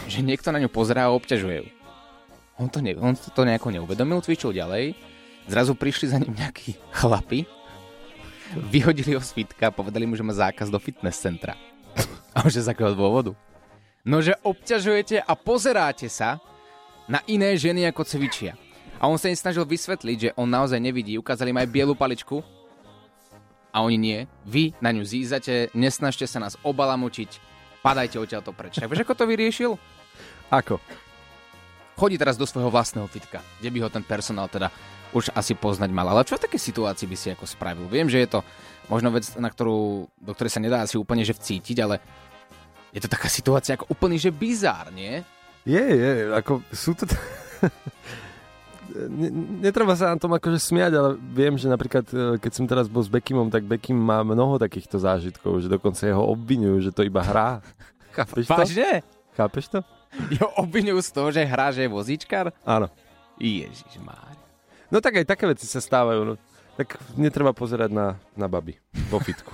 že 0.08 0.24
niekto 0.24 0.50
na 0.50 0.62
ňu 0.62 0.70
pozerá 0.70 1.10
a 1.10 1.14
obťažuje 1.14 1.56
ju. 1.62 1.68
On 2.54 2.70
to, 2.70 2.78
ne, 2.78 2.94
on 2.94 3.18
to 3.18 3.42
nejako 3.42 3.74
neuvedomil, 3.74 4.22
cvičil 4.22 4.54
ďalej, 4.54 4.94
zrazu 5.50 5.74
prišli 5.74 6.06
za 6.06 6.22
ním 6.22 6.38
nejakí 6.38 6.78
chlapi, 6.94 7.44
vyhodili 8.70 9.18
ho 9.18 9.22
z 9.22 9.34
fitka 9.34 9.68
a 9.68 9.74
povedali 9.74 10.06
mu, 10.06 10.14
že 10.14 10.22
má 10.22 10.30
zákaz 10.30 10.70
do 10.70 10.78
fitness 10.78 11.18
centra. 11.18 11.58
A 12.34 12.46
že 12.50 12.62
z 12.62 12.70
akého 12.70 12.94
dôvodu? 12.94 13.34
No, 14.06 14.18
že 14.18 14.38
obťažujete 14.42 15.22
a 15.22 15.32
pozeráte 15.38 16.10
sa 16.10 16.42
na 17.06 17.22
iné 17.30 17.54
ženy 17.54 17.86
ako 17.90 18.02
cvičia. 18.06 18.58
A 19.04 19.12
on 19.12 19.20
sa 19.20 19.28
im 19.28 19.36
snažil 19.36 19.68
vysvetliť, 19.68 20.16
že 20.16 20.30
on 20.32 20.48
naozaj 20.48 20.80
nevidí. 20.80 21.20
Ukázali 21.20 21.52
mu 21.52 21.60
aj 21.60 21.68
bielu 21.68 21.92
paličku 21.92 22.40
a 23.68 23.84
oni 23.84 24.00
nie. 24.00 24.18
Vy 24.48 24.72
na 24.80 24.96
ňu 24.96 25.04
zízate, 25.04 25.68
nesnažte 25.76 26.24
sa 26.24 26.40
nás 26.40 26.56
obalamučiť, 26.64 27.36
padajte 27.84 28.16
odtiaľto 28.16 28.56
preč. 28.56 28.80
Tak 28.80 28.88
vieš, 28.88 29.04
ako 29.04 29.12
to 29.12 29.28
vyriešil? 29.28 29.76
Ako? 30.48 30.80
Chodí 32.00 32.16
teraz 32.16 32.40
do 32.40 32.48
svojho 32.48 32.72
vlastného 32.72 33.04
fitka, 33.12 33.44
kde 33.60 33.76
by 33.76 33.78
ho 33.84 33.92
ten 33.92 34.00
personál 34.00 34.48
teda 34.48 34.72
už 35.12 35.36
asi 35.36 35.52
poznať 35.52 35.92
mal. 35.92 36.08
Ale 36.08 36.24
čo 36.24 36.40
v 36.40 36.48
takej 36.48 36.64
situácii 36.64 37.04
by 37.04 37.16
si 37.20 37.28
ako 37.28 37.44
spravil? 37.44 37.84
Viem, 37.92 38.08
že 38.08 38.24
je 38.24 38.28
to 38.32 38.40
možno 38.88 39.12
vec, 39.12 39.28
na 39.36 39.52
ktorú, 39.52 40.08
do 40.16 40.32
ktorej 40.32 40.56
sa 40.56 40.64
nedá 40.64 40.80
asi 40.80 40.96
úplne 40.96 41.28
že 41.28 41.36
vcítiť, 41.36 41.76
ale 41.84 42.00
je 42.88 43.04
to 43.04 43.12
taká 43.12 43.28
situácia 43.28 43.76
ako 43.76 43.84
úplný, 43.92 44.16
že 44.16 44.32
bizár, 44.32 44.88
nie? 44.96 45.20
Je, 45.68 45.84
je, 45.92 46.32
ako 46.32 46.64
sú 46.72 46.96
to... 46.96 47.04
T- 47.04 47.20
netreba 49.60 49.96
sa 49.96 50.12
na 50.12 50.18
tom 50.20 50.32
akože 50.36 50.60
smiať, 50.60 50.92
ale 50.94 51.10
viem, 51.32 51.56
že 51.56 51.66
napríklad, 51.66 52.06
e, 52.12 52.38
keď 52.38 52.52
som 52.52 52.64
teraz 52.68 52.86
bol 52.86 53.02
s 53.02 53.10
Bekimom, 53.10 53.48
tak 53.48 53.64
Bekim 53.64 53.96
má 53.96 54.20
mnoho 54.22 54.60
takýchto 54.60 55.00
zážitkov, 55.00 55.64
že 55.64 55.68
dokonca 55.72 56.04
jeho 56.04 56.22
obvinujú, 56.22 56.90
že 56.90 56.94
to 56.94 57.02
iba 57.02 57.24
hrá. 57.24 57.64
Chápeš 58.16 58.46
to? 58.46 58.54
Vážne? 58.54 59.02
Chápeš 59.34 59.66
to? 59.72 59.78
Jo 60.30 60.46
obvinujú 60.62 61.02
z 61.02 61.10
toho, 61.10 61.28
že 61.34 61.42
hrá, 61.42 61.74
že 61.74 61.82
je 61.86 61.90
vozíčkar? 61.90 62.54
Áno. 62.62 62.86
Ježiš. 63.34 63.98
No 64.94 65.02
tak 65.02 65.18
aj 65.18 65.26
také 65.26 65.50
veci 65.50 65.66
sa 65.66 65.82
stávajú. 65.82 66.22
No. 66.22 66.34
Tak 66.78 66.98
netreba 67.18 67.50
pozerať 67.50 67.90
na, 67.90 68.14
na 68.38 68.46
baby 68.46 68.78
vo 69.10 69.18
fitku. 69.18 69.50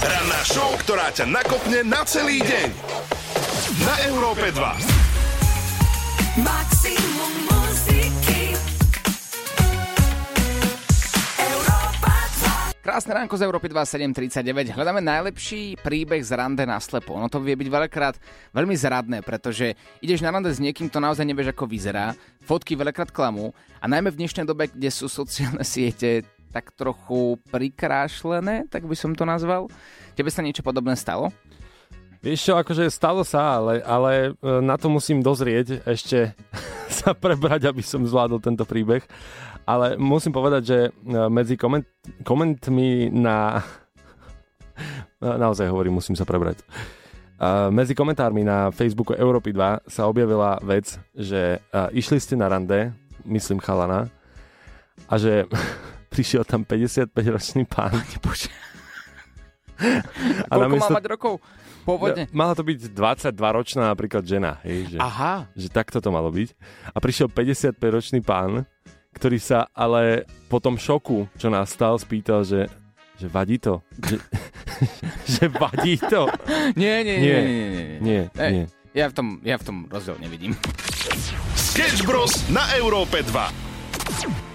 Ranná 0.00 0.40
show, 0.48 0.72
ktorá 0.80 1.12
ťa 1.12 1.28
nakopne 1.28 1.84
na 1.84 2.00
celý 2.08 2.40
deň. 2.40 2.68
Na 3.84 3.94
Európe 4.08 4.48
2. 4.48 6.40
Maximum 6.40 7.07
Krásne 12.88 13.20
ránko 13.20 13.36
z 13.36 13.44
Európy 13.44 13.68
2739. 13.68 14.72
Hľadáme 14.72 15.04
najlepší 15.04 15.76
príbeh 15.76 16.24
z 16.24 16.32
rande 16.32 16.64
na 16.64 16.80
slepo. 16.80 17.20
Ono 17.20 17.28
to 17.28 17.36
vie 17.36 17.52
byť 17.52 17.68
veľakrát 17.68 18.16
veľmi 18.56 18.72
zradné, 18.72 19.20
pretože 19.20 19.76
ideš 20.00 20.24
na 20.24 20.32
rande 20.32 20.48
s 20.48 20.56
niekým, 20.56 20.88
to 20.88 20.96
naozaj 20.96 21.20
nevieš, 21.28 21.52
ako 21.52 21.68
vyzerá. 21.68 22.16
Fotky 22.40 22.80
veľakrát 22.80 23.12
klamú 23.12 23.52
a 23.76 23.84
najmä 23.84 24.08
v 24.08 24.24
dnešnej 24.24 24.48
dobe, 24.48 24.72
kde 24.72 24.88
sú 24.88 25.04
sociálne 25.04 25.68
siete 25.68 26.24
tak 26.48 26.72
trochu 26.72 27.36
prikrášlené, 27.52 28.64
tak 28.72 28.88
by 28.88 28.96
som 28.96 29.12
to 29.12 29.28
nazval. 29.28 29.68
Tebe 30.16 30.32
sa 30.32 30.40
niečo 30.40 30.64
podobné 30.64 30.96
stalo? 30.96 31.28
Vieš 32.24 32.40
čo, 32.40 32.52
akože 32.56 32.88
stalo 32.88 33.20
sa, 33.20 33.60
ale, 33.60 33.84
ale 33.84 34.32
e, 34.32 34.64
na 34.64 34.80
to 34.80 34.88
musím 34.88 35.20
dozrieť 35.20 35.84
ešte 35.84 36.32
prebrať, 37.14 37.68
aby 37.68 37.82
som 37.84 38.04
zvládol 38.04 38.40
tento 38.40 38.64
príbeh. 38.64 39.04
Ale 39.68 40.00
musím 40.00 40.32
povedať, 40.32 40.62
že 40.64 40.78
e, 40.88 40.90
medzi 41.28 41.54
koment, 41.60 41.84
komentmi 42.24 43.12
na... 43.12 43.60
Na- 45.20 45.38
Naozaj 45.44 45.68
hovorím, 45.68 46.00
musím 46.00 46.16
sa 46.16 46.24
prebrať. 46.24 46.62
A 47.38 47.70
medzi 47.70 47.94
komentármi 47.94 48.42
na 48.42 48.74
Facebooku 48.74 49.14
Európy 49.14 49.54
2 49.54 49.86
sa 49.86 50.10
objavila 50.10 50.58
vec, 50.62 50.98
že 51.14 51.62
a, 51.70 51.86
išli 51.94 52.18
ste 52.18 52.34
na 52.34 52.50
rande, 52.50 52.90
myslím 53.22 53.62
chalana, 53.62 54.10
a 55.06 55.14
že 55.20 55.46
prišiel 56.12 56.42
tam 56.42 56.66
55-ročný 56.66 57.68
pán. 57.68 57.94
Bože. 58.24 58.67
A 59.78 60.02
Koľko 60.50 60.62
namiesto- 60.64 60.90
má 60.90 60.98
mať 60.98 61.06
rokov? 61.08 61.34
Pôvodne. 61.82 62.28
Mala 62.30 62.52
to 62.52 62.60
byť 62.60 62.92
22-ročná 62.92 63.88
napríklad 63.88 64.20
žena, 64.20 64.60
hej, 64.60 64.92
že, 64.92 64.98
Aha. 64.98 65.48
že 65.54 65.68
takto 65.68 65.98
to 65.98 66.10
malo 66.10 66.28
byť. 66.28 66.52
A 66.86 66.98
prišiel 66.98 67.26
55-ročný 67.26 68.20
pán, 68.20 68.68
ktorý 69.10 69.38
sa 69.38 69.70
ale 69.72 70.28
po 70.46 70.58
tom 70.58 70.76
šoku, 70.76 71.30
čo 71.34 71.48
nastal, 71.48 71.96
spýtal, 71.96 72.44
že, 72.44 72.68
že 73.16 73.26
vadí 73.26 73.56
to. 73.56 73.80
Že, 73.96 74.16
že 75.32 75.44
vadí 75.48 75.96
to. 75.96 76.28
Nie, 76.76 77.00
nie, 77.00 77.16
nie, 77.16 77.24
Nie. 77.24 77.40
nie, 77.40 77.56
nie, 77.56 77.70
nie. 77.70 77.98
Nie, 77.98 78.22
Ej, 78.36 78.52
nie. 78.52 78.66
Ja 78.92 79.06
v 79.06 79.14
tom, 79.14 79.26
ja 79.40 79.56
v 79.56 79.64
tom 79.64 79.76
rozdiel 79.86 80.16
nevidím. 80.18 80.52
Sketch 81.54 82.04
Bros. 82.04 82.48
na 82.48 82.68
Európe 82.74 83.22
2. 83.22 84.47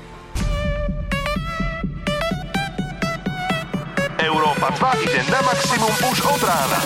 Európa 4.24 4.72
2 4.72 5.03
ide 5.03 5.20
na 5.27 5.44
maximum 5.44 5.92
už 6.08 6.24
od 6.24 6.42
rána. 6.48 6.80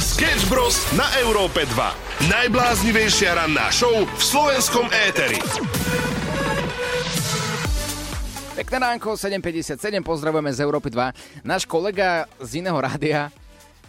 Sketch 0.00 0.48
Bros. 0.48 0.80
na 0.96 1.04
Európe 1.20 1.68
2. 1.68 2.32
Najbláznivejšia 2.32 3.36
ranná 3.36 3.68
show 3.68 3.92
v 3.92 4.22
slovenskom 4.24 4.88
éteri. 5.04 5.36
Pekné 8.56 8.76
ránko, 8.80 9.20
7.57, 9.20 10.00
pozdravujeme 10.00 10.48
z 10.48 10.64
Európy 10.64 10.88
2. 10.88 11.44
Náš 11.44 11.68
kolega 11.68 12.24
z 12.40 12.64
iného 12.64 12.78
rádia, 12.80 13.28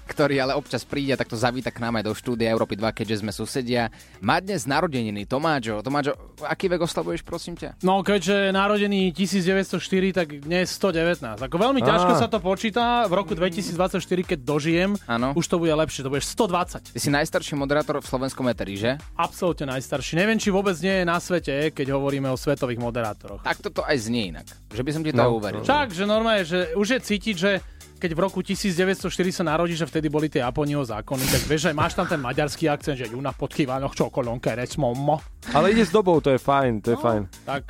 ktorý 0.05 0.37
ale 0.39 0.53
občas 0.53 0.81
príde 0.81 1.11
a 1.11 1.17
takto 1.17 1.33
zavíta 1.33 1.69
k 1.69 1.79
nám 1.79 1.97
aj 1.97 2.03
do 2.03 2.13
štúdia 2.13 2.47
Európy 2.47 2.73
2, 2.73 2.85
keďže 2.91 3.21
sme 3.21 3.29
susedia, 3.29 3.89
má 4.19 4.37
dnes 4.37 4.63
narodeniny. 4.63 5.25
Tomáčo, 5.25 5.81
Tomáčo, 5.81 6.13
aký 6.41 6.67
vek 6.67 6.79
oslavuješ, 6.79 7.21
prosím 7.21 7.53
ťa? 7.53 7.81
No, 7.81 7.99
keďže 7.99 8.49
narodený 8.51 9.09
1904, 9.11 9.75
tak 10.11 10.27
dnes 10.39 10.69
119. 10.71 11.41
Ako 11.41 11.55
veľmi 11.55 11.81
ťažko 11.81 12.13
Á. 12.13 12.19
sa 12.19 12.27
to 12.27 12.37
počíta. 12.37 13.05
V 13.05 13.13
roku 13.13 13.33
2024, 13.33 13.97
keď 14.23 14.39
dožijem, 14.39 14.93
Áno. 15.05 15.33
už 15.33 15.45
to 15.45 15.57
bude 15.57 15.71
lepšie. 15.71 16.01
To 16.01 16.09
bude 16.09 16.21
120. 16.21 16.91
Ty 16.91 16.99
si 16.99 17.09
najstarší 17.09 17.53
moderátor 17.55 17.97
v 17.97 18.05
slovenskom 18.05 18.45
eteri, 18.45 18.77
že? 18.77 18.91
Absolútne 19.15 19.67
najstarší. 19.67 20.15
Neviem, 20.15 20.37
či 20.37 20.49
vôbec 20.49 20.77
nie 20.79 21.01
je 21.01 21.05
na 21.05 21.17
svete, 21.17 21.71
keď 21.71 21.91
hovoríme 21.91 22.27
o 22.27 22.35
svetových 22.35 22.77
moderátoroch. 22.77 23.41
Tak 23.41 23.59
toto 23.59 23.81
aj 23.81 23.97
znie 23.99 24.29
inak. 24.29 24.45
Že 24.69 24.83
by 24.83 24.91
som 24.91 25.01
ti 25.01 25.09
to 25.09 25.17
No, 25.17 25.35
uveril. 25.35 25.63
Však, 25.63 25.87
že 25.89 26.03
normálne, 26.03 26.43
že 26.43 26.69
už 26.73 26.87
je 26.87 26.99
cítiť, 27.01 27.35
že 27.35 27.51
keď 27.95 28.11
v 28.11 28.19
roku 28.19 28.39
1904 28.43 29.07
sa 29.31 29.43
narodí, 29.47 29.73
že 29.73 29.87
vtedy 29.87 30.11
boli 30.11 30.27
tie 30.27 30.43
Japonieho 30.43 30.83
zákony, 30.83 31.23
tak 31.25 31.41
vieš, 31.47 31.61
že 31.67 31.71
máš 31.71 31.95
tam 31.95 32.05
ten 32.05 32.19
maďarský 32.19 32.67
akcent, 32.67 32.99
že 32.99 33.09
Juna 33.09 33.31
podkývanoch 33.31 33.95
čokolonke, 33.95 34.51
rec 34.53 34.75
momo. 34.75 35.23
Ale 35.55 35.71
ide 35.71 35.87
s 35.87 35.91
dobou, 35.95 36.19
to 36.19 36.33
je 36.33 36.39
fajn, 36.39 36.83
to 36.83 36.93
je 36.93 36.97
fajn. 36.99 37.21
Tak, 37.47 37.63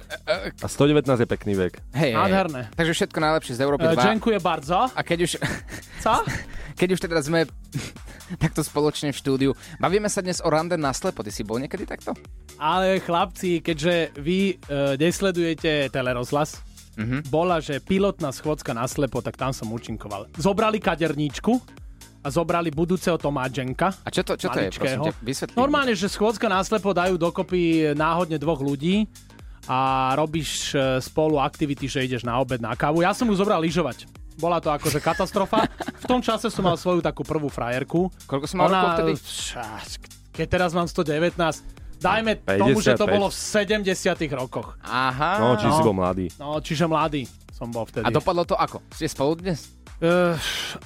A 0.60 0.68
119 0.68 1.06
je 1.22 1.28
pekný 1.30 1.54
vek. 1.54 1.74
Hej, 1.94 2.12
hej. 2.12 2.18
Nádherné. 2.18 2.62
Takže 2.74 2.92
všetko 2.98 3.18
najlepšie 3.22 3.54
z 3.56 3.62
Európy 3.62 3.86
e, 3.86 3.94
2. 3.94 4.18
ďakujem 4.18 4.42
bardzo. 4.42 4.78
A 4.92 5.02
keď 5.06 5.20
už, 5.30 5.32
Co? 6.02 6.14
keď 6.80 6.88
už 6.96 7.00
teda 7.00 7.20
sme 7.22 7.40
takto 8.44 8.66
spoločne 8.66 9.14
v 9.14 9.18
štúdiu, 9.18 9.52
bavíme 9.78 10.10
sa 10.10 10.26
dnes 10.26 10.42
o 10.42 10.50
rande 10.50 10.76
na 10.76 10.92
slepo. 10.92 11.22
Ty 11.22 11.32
si 11.32 11.46
bol 11.46 11.62
niekedy 11.62 11.86
takto? 11.86 12.18
Ale 12.58 13.04
chlapci, 13.04 13.60
keďže 13.60 14.16
vy 14.18 14.56
e, 14.56 14.96
nesledujete 14.96 15.92
telerozhlas, 15.92 16.75
mm-hmm. 16.96 17.22
bola, 17.30 17.60
že 17.60 17.80
pilotná 17.84 18.32
schôdzka 18.32 18.72
na 18.72 18.88
slepo, 18.88 19.20
tak 19.20 19.36
tam 19.36 19.52
som 19.52 19.70
účinkoval. 19.72 20.32
Zobrali 20.40 20.80
kaderníčku 20.80 21.60
a 22.26 22.28
zobrali 22.34 22.74
budúceho 22.74 23.22
Tomáčenka. 23.22 23.94
A 24.02 24.10
čo 24.10 24.26
to, 24.26 24.34
čo 24.34 24.50
to 24.50 24.58
je, 24.58 24.74
prosím 24.74 25.14
vysvetli. 25.22 25.54
Normálne, 25.54 25.94
že 25.94 26.10
schôdzka 26.10 26.50
náslepo 26.50 26.90
dajú 26.90 27.22
dokopy 27.22 27.94
náhodne 27.94 28.42
dvoch 28.42 28.66
ľudí 28.66 29.06
a 29.70 30.14
robíš 30.18 30.74
e, 30.74 31.02
spolu 31.02 31.38
aktivity, 31.38 31.86
že 31.86 32.06
ideš 32.06 32.26
na 32.26 32.38
obed, 32.42 32.58
na 32.58 32.74
kávu. 32.74 33.06
Ja 33.06 33.14
som 33.14 33.30
ju 33.30 33.38
zobral 33.38 33.62
lyžovať. 33.62 34.10
Bola 34.42 34.60
to 34.60 34.74
akože 34.74 35.00
katastrofa. 35.00 35.70
V 36.02 36.06
tom 36.10 36.20
čase 36.20 36.52
som 36.52 36.66
mal 36.66 36.76
svoju 36.76 37.00
takú 37.00 37.22
prvú 37.22 37.48
frajerku. 37.48 38.12
Koľko 38.28 38.46
som 38.50 38.58
mal 38.62 38.74
rokov 38.74 38.90
vtedy? 39.00 39.14
Keď 40.36 40.48
teraz 40.50 40.76
mám 40.76 40.90
119, 40.90 41.40
dajme 41.98 42.32
tomu, 42.40 42.78
že 42.80 42.94
to 42.94 43.06
55. 43.06 43.16
bolo 43.16 43.28
v 43.28 43.36
70 43.36 44.32
rokoch. 44.34 44.68
Aha. 44.82 45.32
No, 45.38 45.48
či 45.56 45.66
No. 45.66 45.74
si 45.74 45.82
bol 45.82 45.96
mladý. 45.96 46.26
No, 46.36 46.60
čiže 46.60 46.86
mladý 46.86 47.24
som 47.50 47.68
bol 47.68 47.84
vtedy. 47.84 48.04
A 48.04 48.10
dopadlo 48.10 48.44
to 48.44 48.54
ako? 48.54 48.84
Ste 48.92 49.08
spolu 49.08 49.38
dnes? 49.38 49.72
Uh, 49.96 50.36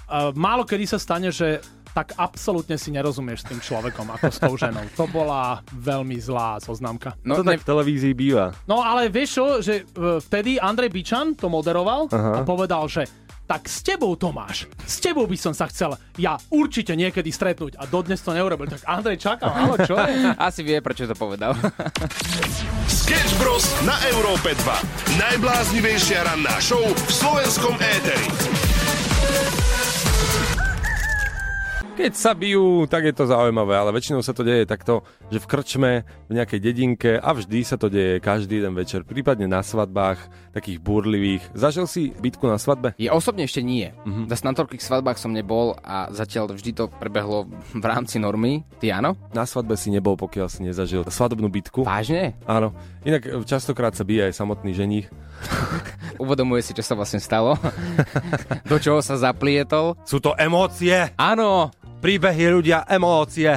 uh, 0.06 0.30
málo 0.34 0.62
kedy 0.64 0.86
sa 0.86 1.02
stane, 1.02 1.34
že 1.34 1.58
tak 1.90 2.14
absolútne 2.16 2.78
si 2.78 2.94
nerozumieš 2.94 3.42
s 3.42 3.50
tým 3.50 3.58
človekom 3.58 4.06
ako 4.14 4.30
s 4.30 4.38
tou 4.38 4.54
ženou. 4.54 4.86
To 4.94 5.10
bola 5.10 5.66
veľmi 5.74 6.22
zlá 6.22 6.62
zoznamka. 6.62 7.18
to 7.18 7.26
No, 7.26 7.42
tak 7.42 7.62
v 7.62 7.68
televízii 7.68 8.14
býva. 8.14 8.54
No 8.70 8.86
ale 8.86 9.10
vieš 9.10 9.42
čo, 9.42 9.46
že 9.60 9.74
uh, 9.98 10.22
vtedy 10.22 10.62
Andrej 10.62 10.94
Bičan 10.94 11.34
to 11.34 11.50
moderoval 11.50 12.06
Aha. 12.14 12.40
a 12.40 12.46
povedal, 12.46 12.86
že 12.86 13.10
tak 13.50 13.66
s 13.66 13.82
tebou 13.82 14.14
Tomáš, 14.14 14.70
s 14.86 15.02
tebou 15.02 15.26
by 15.26 15.34
som 15.34 15.58
sa 15.58 15.66
chcel 15.66 15.98
ja 16.22 16.38
určite 16.54 16.94
niekedy 16.94 17.34
stretnúť 17.34 17.82
a 17.82 17.90
dodnes 17.90 18.22
to 18.22 18.30
neurobil. 18.30 18.70
Tak 18.70 18.86
Andrej 18.86 19.18
čakal, 19.18 19.50
ale 19.50 19.76
čo 19.90 19.98
je? 19.98 20.14
Asi 20.54 20.62
vie, 20.62 20.78
prečo 20.86 21.10
to 21.10 21.18
povedal. 21.18 21.58
Sketch 22.86 23.34
Bros. 23.42 23.66
na 23.90 23.98
Európe 24.14 24.54
2. 24.54 25.18
Najbláznivejšia 25.18 26.30
ranná 26.30 26.62
show 26.62 26.86
v 26.86 27.10
slovenskom 27.10 27.74
éteri. 27.82 28.69
Keď 32.00 32.16
sa 32.16 32.32
bijú, 32.32 32.88
tak 32.88 33.04
je 33.04 33.12
to 33.12 33.28
zaujímavé, 33.28 33.76
ale 33.76 33.92
väčšinou 33.92 34.24
sa 34.24 34.32
to 34.32 34.48
deje 34.48 34.64
takto, 34.64 35.04
že 35.28 35.44
v 35.44 35.50
krčme, 35.52 35.92
v 36.08 36.32
nejakej 36.32 36.60
dedinke 36.64 37.12
a 37.20 37.36
vždy 37.36 37.60
sa 37.68 37.76
to 37.76 37.92
deje 37.92 38.24
každý 38.24 38.64
jeden 38.64 38.72
večer, 38.72 39.04
prípadne 39.04 39.52
na 39.52 39.60
svadbách, 39.60 40.16
takých 40.56 40.80
búrlivých. 40.80 41.44
Zažil 41.52 41.92
si 41.92 42.16
bitku 42.16 42.48
na 42.48 42.56
svadbe? 42.56 42.96
Je 42.96 43.12
osobne 43.12 43.44
ešte 43.44 43.60
nie. 43.60 43.92
Mhm. 43.92 44.08
Mm-hmm. 44.08 44.26
Zas 44.32 44.48
na 44.48 44.56
toľkých 44.56 44.80
svadbách 44.80 45.20
som 45.20 45.36
nebol 45.36 45.76
a 45.84 46.08
zatiaľ 46.16 46.56
vždy 46.56 46.72
to 46.72 46.88
prebehlo 46.88 47.52
v 47.76 47.84
rámci 47.84 48.16
normy. 48.16 48.64
Ty 48.80 49.04
áno? 49.04 49.20
Na 49.36 49.44
svadbe 49.44 49.76
si 49.76 49.92
nebol, 49.92 50.16
pokiaľ 50.16 50.48
si 50.48 50.64
nezažil 50.64 51.04
svadobnú 51.04 51.52
bitku. 51.52 51.84
Vážne? 51.84 52.40
Áno. 52.48 52.72
Inak 53.04 53.28
e, 53.28 53.44
častokrát 53.44 53.92
sa 53.92 54.08
bije 54.08 54.32
aj 54.32 54.40
samotný 54.40 54.72
ženích. 54.72 55.12
Uvedomuje 56.24 56.64
si, 56.64 56.72
čo 56.72 56.84
sa 56.84 56.96
vlastne 56.96 57.20
stalo? 57.20 57.60
Do 58.72 58.80
čoho 58.80 59.04
sa 59.04 59.20
zaplietol? 59.20 60.00
Sú 60.08 60.24
to 60.24 60.32
emócie! 60.40 61.12
Áno! 61.20 61.76
Príbehy 62.00 62.48
ľudia, 62.56 62.88
emócie! 62.88 63.52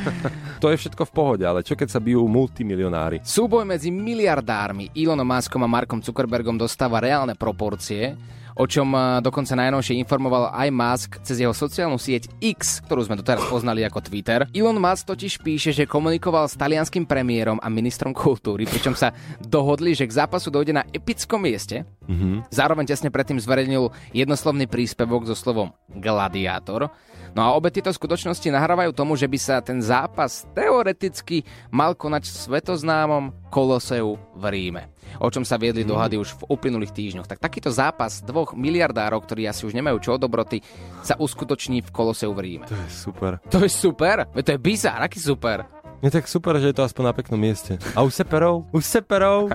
to 0.64 0.72
je 0.72 0.80
všetko 0.80 1.04
v 1.04 1.12
pohode, 1.12 1.44
ale 1.44 1.60
čo 1.60 1.76
keď 1.76 1.92
sa 1.92 2.00
bijú 2.00 2.24
multimilionári? 2.24 3.20
Súboj 3.20 3.68
medzi 3.68 3.92
miliardármi 3.92 4.88
Elonom 4.96 5.28
Muskom 5.28 5.60
a 5.60 5.68
Markom 5.68 6.00
Zuckerbergom 6.00 6.56
dostáva 6.56 6.96
reálne 6.96 7.36
proporcie, 7.36 8.16
o 8.56 8.64
čom 8.64 8.88
eh, 8.88 9.20
dokonca 9.20 9.52
najnovšie 9.52 10.00
informoval 10.00 10.48
aj 10.56 10.68
Musk 10.72 11.10
cez 11.28 11.44
jeho 11.44 11.52
sociálnu 11.52 12.00
sieť 12.00 12.32
X, 12.40 12.80
ktorú 12.88 13.04
sme 13.04 13.20
doteraz 13.20 13.44
poznali 13.52 13.84
ako 13.84 14.00
Twitter. 14.00 14.48
Elon 14.56 14.80
Musk 14.80 15.04
totiž 15.04 15.44
píše, 15.44 15.76
že 15.76 15.84
komunikoval 15.84 16.48
s 16.48 16.56
talianským 16.56 17.04
premiérom 17.04 17.60
a 17.60 17.68
ministrom 17.68 18.16
kultúry, 18.16 18.64
pričom 18.64 18.96
sa 18.96 19.12
dohodli, 19.44 19.92
že 19.92 20.08
k 20.08 20.24
zápasu 20.24 20.48
dojde 20.48 20.72
na 20.72 20.88
epickom 20.88 21.44
mieste. 21.44 21.84
Mhm. 22.08 22.48
Zároveň 22.48 22.88
tesne 22.88 23.12
predtým 23.12 23.36
zverejnil 23.36 23.92
jednoslovný 24.16 24.72
príspevok 24.72 25.28
so 25.28 25.36
slovom 25.36 25.76
gladiátor. 25.92 26.88
No 27.34 27.42
a 27.42 27.50
obe 27.58 27.74
tieto 27.74 27.90
skutočnosti 27.90 28.46
nahrávajú 28.46 28.94
tomu, 28.94 29.18
že 29.18 29.26
by 29.26 29.38
sa 29.42 29.58
ten 29.58 29.82
zápas 29.82 30.46
teoreticky 30.54 31.42
mal 31.74 31.98
konať 31.98 32.30
v 32.30 32.38
svetoznámom 32.46 33.50
Koloseu 33.50 34.14
v 34.38 34.44
Ríme. 34.54 34.82
O 35.18 35.26
čom 35.34 35.42
sa 35.42 35.58
viedli 35.58 35.82
dohady 35.82 36.14
už 36.14 36.38
v 36.38 36.46
uplynulých 36.54 36.94
týždňoch. 36.94 37.26
Tak 37.26 37.42
takýto 37.42 37.74
zápas 37.74 38.22
dvoch 38.22 38.54
miliardárov, 38.54 39.26
ktorí 39.26 39.50
asi 39.50 39.66
už 39.66 39.74
nemajú 39.74 39.98
čo 39.98 40.14
od 40.14 40.22
dobroty, 40.22 40.62
sa 41.02 41.18
uskutoční 41.18 41.82
v 41.82 41.90
Koloseu 41.90 42.30
v 42.34 42.40
Ríme. 42.42 42.66
To 42.70 42.78
je 42.78 42.90
super. 42.90 43.32
To 43.50 43.58
je 43.66 43.70
super, 43.70 44.30
to 44.30 44.50
je 44.54 44.58
bizár, 44.58 45.02
aký 45.02 45.18
super. 45.18 45.83
Je 46.04 46.12
tak 46.12 46.28
super, 46.28 46.52
že 46.60 46.68
je 46.68 46.76
to 46.76 46.84
aspoň 46.84 47.02
na 47.02 47.14
peknom 47.16 47.40
mieste. 47.40 47.80
A 47.96 48.04
už 48.04 48.12
seperov? 48.14 48.68
Už 48.70 48.84
seperov? 48.84 49.48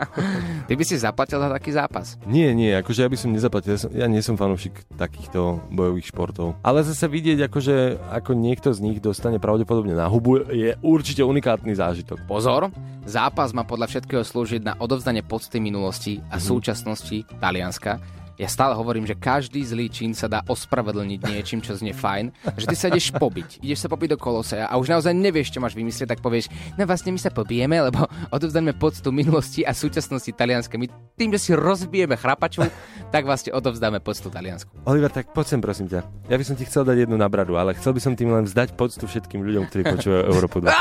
Ty 0.66 0.72
by 0.72 0.80
si 0.80 0.96
zaplatil 0.96 1.36
za 1.36 1.52
taký 1.52 1.70
zápas. 1.70 2.16
Nie, 2.24 2.50
nie, 2.50 2.72
akože 2.72 3.04
ja 3.04 3.08
by 3.08 3.18
som 3.20 3.28
nezaplatil, 3.28 3.76
ja, 3.76 3.78
som, 3.78 3.90
ja 3.92 4.06
nie 4.08 4.24
som 4.24 4.32
fanúšik 4.34 4.72
takýchto 4.90 5.60
bojových 5.68 6.08
športov. 6.08 6.56
Ale 6.62 6.80
zase 6.80 7.04
vidieť, 7.04 7.44
akože 7.44 7.74
ako 8.16 8.32
niekto 8.32 8.72
z 8.72 8.80
nich 8.80 8.98
dostane 8.98 9.36
pravdepodobne 9.36 9.92
na 9.92 10.08
hubu, 10.08 10.40
je 10.42 10.72
určite 10.80 11.20
unikátny 11.20 11.76
zážitok. 11.76 12.24
Pozor, 12.24 12.72
zápas 13.04 13.52
má 13.52 13.62
podľa 13.62 13.92
všetkého 13.92 14.24
slúžiť 14.24 14.64
na 14.64 14.74
odovzdanie 14.74 15.20
pocty 15.20 15.60
minulosti 15.60 16.24
a 16.26 16.40
Mhm. 16.40 16.42
súčasnosti 16.42 17.28
Talianska. 17.36 18.00
Ja 18.40 18.48
stále 18.48 18.72
hovorím, 18.72 19.04
že 19.04 19.12
každý 19.12 19.60
zlý 19.60 19.92
čin 19.92 20.16
sa 20.16 20.24
dá 20.24 20.40
ospravedlniť 20.48 21.20
niečím, 21.28 21.60
čo 21.60 21.76
znie 21.76 21.92
fajn. 21.92 22.32
Že 22.56 22.66
ty 22.72 22.76
sa 22.76 22.88
ideš 22.88 23.12
pobiť. 23.12 23.60
Ideš 23.60 23.84
sa 23.84 23.88
pobiť 23.92 24.16
do 24.16 24.18
kolosea 24.18 24.64
a 24.64 24.80
už 24.80 24.88
naozaj 24.96 25.12
nevieš, 25.12 25.52
čo 25.52 25.60
máš 25.60 25.76
vymyslieť, 25.76 26.16
tak 26.16 26.24
povieš, 26.24 26.48
no 26.80 26.88
vlastne 26.88 27.12
my 27.12 27.20
sa 27.20 27.28
pobijeme, 27.28 27.76
lebo 27.84 28.08
odovzdáme 28.32 28.72
poctu 28.72 29.12
minulosti 29.12 29.60
a 29.60 29.76
súčasnosti 29.76 30.32
Talianska. 30.32 30.80
My 30.80 30.88
tým, 31.20 31.36
že 31.36 31.38
si 31.44 31.50
rozbijeme 31.52 32.16
chrapaču, 32.16 32.64
tak 33.12 33.28
vlastne 33.28 33.52
odovzdáme 33.52 34.00
poctu 34.00 34.32
Taliansku. 34.32 34.72
Oliver, 34.88 35.12
tak 35.12 35.36
poď 35.36 35.44
sem 35.44 35.60
prosím 35.60 35.92
ťa. 35.92 36.00
Ja 36.32 36.40
by 36.40 36.44
som 36.48 36.56
ti 36.56 36.64
chcel 36.64 36.88
dať 36.88 37.04
jednu 37.04 37.20
na 37.20 37.28
bradu, 37.28 37.60
ale 37.60 37.76
chcel 37.76 37.92
by 37.92 38.00
som 38.00 38.16
tým 38.16 38.32
len 38.32 38.48
vzdať 38.48 38.72
poctu 38.72 39.04
všetkým 39.04 39.44
ľuďom, 39.44 39.68
ktorí 39.68 39.84
počúvajú 39.84 40.22
Európu 40.32 40.64
2. 40.64 40.72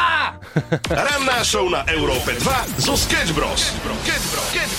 Ranná 0.96 1.44
show 1.44 1.68
na 1.68 1.84
Európe 1.92 2.40
2 2.40 2.88
zo 2.88 2.96
Sketch 2.96 3.36
Bros. 3.36 3.76
Sketch 4.08 4.28
Bros. 4.32 4.48
Sketch 4.48 4.74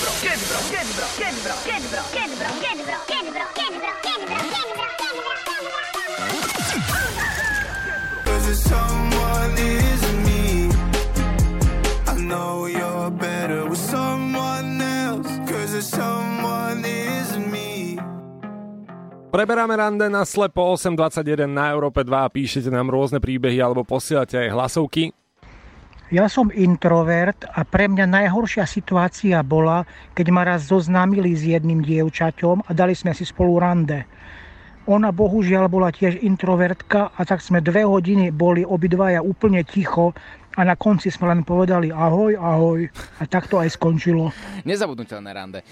Preberáme 19.31 19.79
rande 19.79 20.11
na 20.11 20.27
Slepo 20.27 20.75
821 20.75 21.47
na 21.47 21.71
Európe 21.71 22.03
2 22.03 22.11
a 22.11 22.27
píšete 22.27 22.67
nám 22.67 22.91
rôzne 22.91 23.23
príbehy 23.23 23.63
alebo 23.63 23.87
posielate 23.87 24.35
aj 24.35 24.51
hlasovky. 24.51 25.15
Ja 26.11 26.27
som 26.27 26.51
introvert 26.51 27.47
a 27.47 27.63
pre 27.63 27.87
mňa 27.87 28.11
najhoršia 28.11 28.67
situácia 28.67 29.39
bola, 29.39 29.87
keď 30.19 30.27
ma 30.35 30.43
raz 30.43 30.67
zoznámili 30.67 31.31
s 31.31 31.47
jedným 31.47 31.79
dievčaťom 31.79 32.67
a 32.67 32.71
dali 32.75 32.91
sme 32.91 33.15
si 33.15 33.23
spolu 33.23 33.55
rande. 33.55 34.03
Ona 34.91 35.15
bohužiaľ 35.15 35.71
bola 35.71 35.95
tiež 35.95 36.19
introvertka 36.19 37.15
a 37.15 37.21
tak 37.23 37.39
sme 37.39 37.63
dve 37.63 37.87
hodiny 37.87 38.35
boli 38.35 38.67
obidvaja 38.67 39.23
úplne 39.23 39.63
ticho 39.63 40.11
a 40.59 40.61
na 40.67 40.75
konci 40.75 41.07
sme 41.07 41.31
len 41.31 41.47
povedali 41.47 41.87
ahoj, 41.87 42.35
ahoj 42.35 42.83
a 43.15 43.23
tak 43.31 43.47
to 43.47 43.63
aj 43.63 43.79
skončilo. 43.79 44.35
Nezabudnutelné 44.67 45.31
rande. 45.31 45.63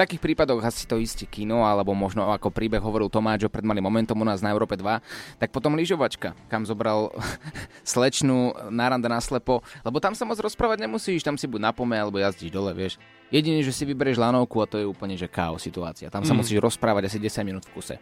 Takých 0.00 0.16
prípadoch 0.18 0.64
asi 0.64 0.88
to 0.88 0.96
isté 0.96 1.28
kino, 1.28 1.60
alebo 1.60 1.92
možno 1.92 2.32
ako 2.32 2.48
príbeh 2.48 2.80
hovoril 2.80 3.12
Tomáčo 3.12 3.46
pred 3.46 3.60
malým 3.60 3.84
momentom 3.84 4.16
u 4.16 4.24
nás 4.24 4.40
na 4.40 4.48
Európe 4.48 4.72
2, 4.72 4.96
tak 5.36 5.52
potom 5.52 5.76
lyžovačka, 5.76 6.32
kam 6.48 6.64
zobral 6.64 7.12
slečnú 7.84 8.38
na 8.68 8.88
rande 8.88 9.06
naslepo, 9.06 9.60
lebo 9.82 10.00
tam 10.00 10.12
sa 10.12 10.24
moc 10.24 10.36
rozprávať 10.36 10.80
nemusíš, 10.80 11.20
tam 11.20 11.36
si 11.36 11.44
buď 11.44 11.60
na 11.60 11.72
pome, 11.72 11.94
alebo 11.94 12.16
jazdíš 12.16 12.48
dole, 12.48 12.72
vieš. 12.72 12.96
Jedine, 13.28 13.60
že 13.60 13.70
si 13.70 13.84
vyberieš 13.84 14.16
lanovku 14.16 14.56
a 14.58 14.66
to 14.66 14.76
je 14.76 14.88
úplne 14.88 15.14
že 15.14 15.28
chaos 15.28 15.60
situácia. 15.60 16.08
Tam 16.08 16.24
sa 16.24 16.32
Mm. 16.32 16.40
musíš 16.40 16.58
rozprávať 16.58 17.06
asi 17.06 17.18
10 17.20 17.44
minút 17.44 17.68
v 17.68 17.76
kuse. 17.76 17.96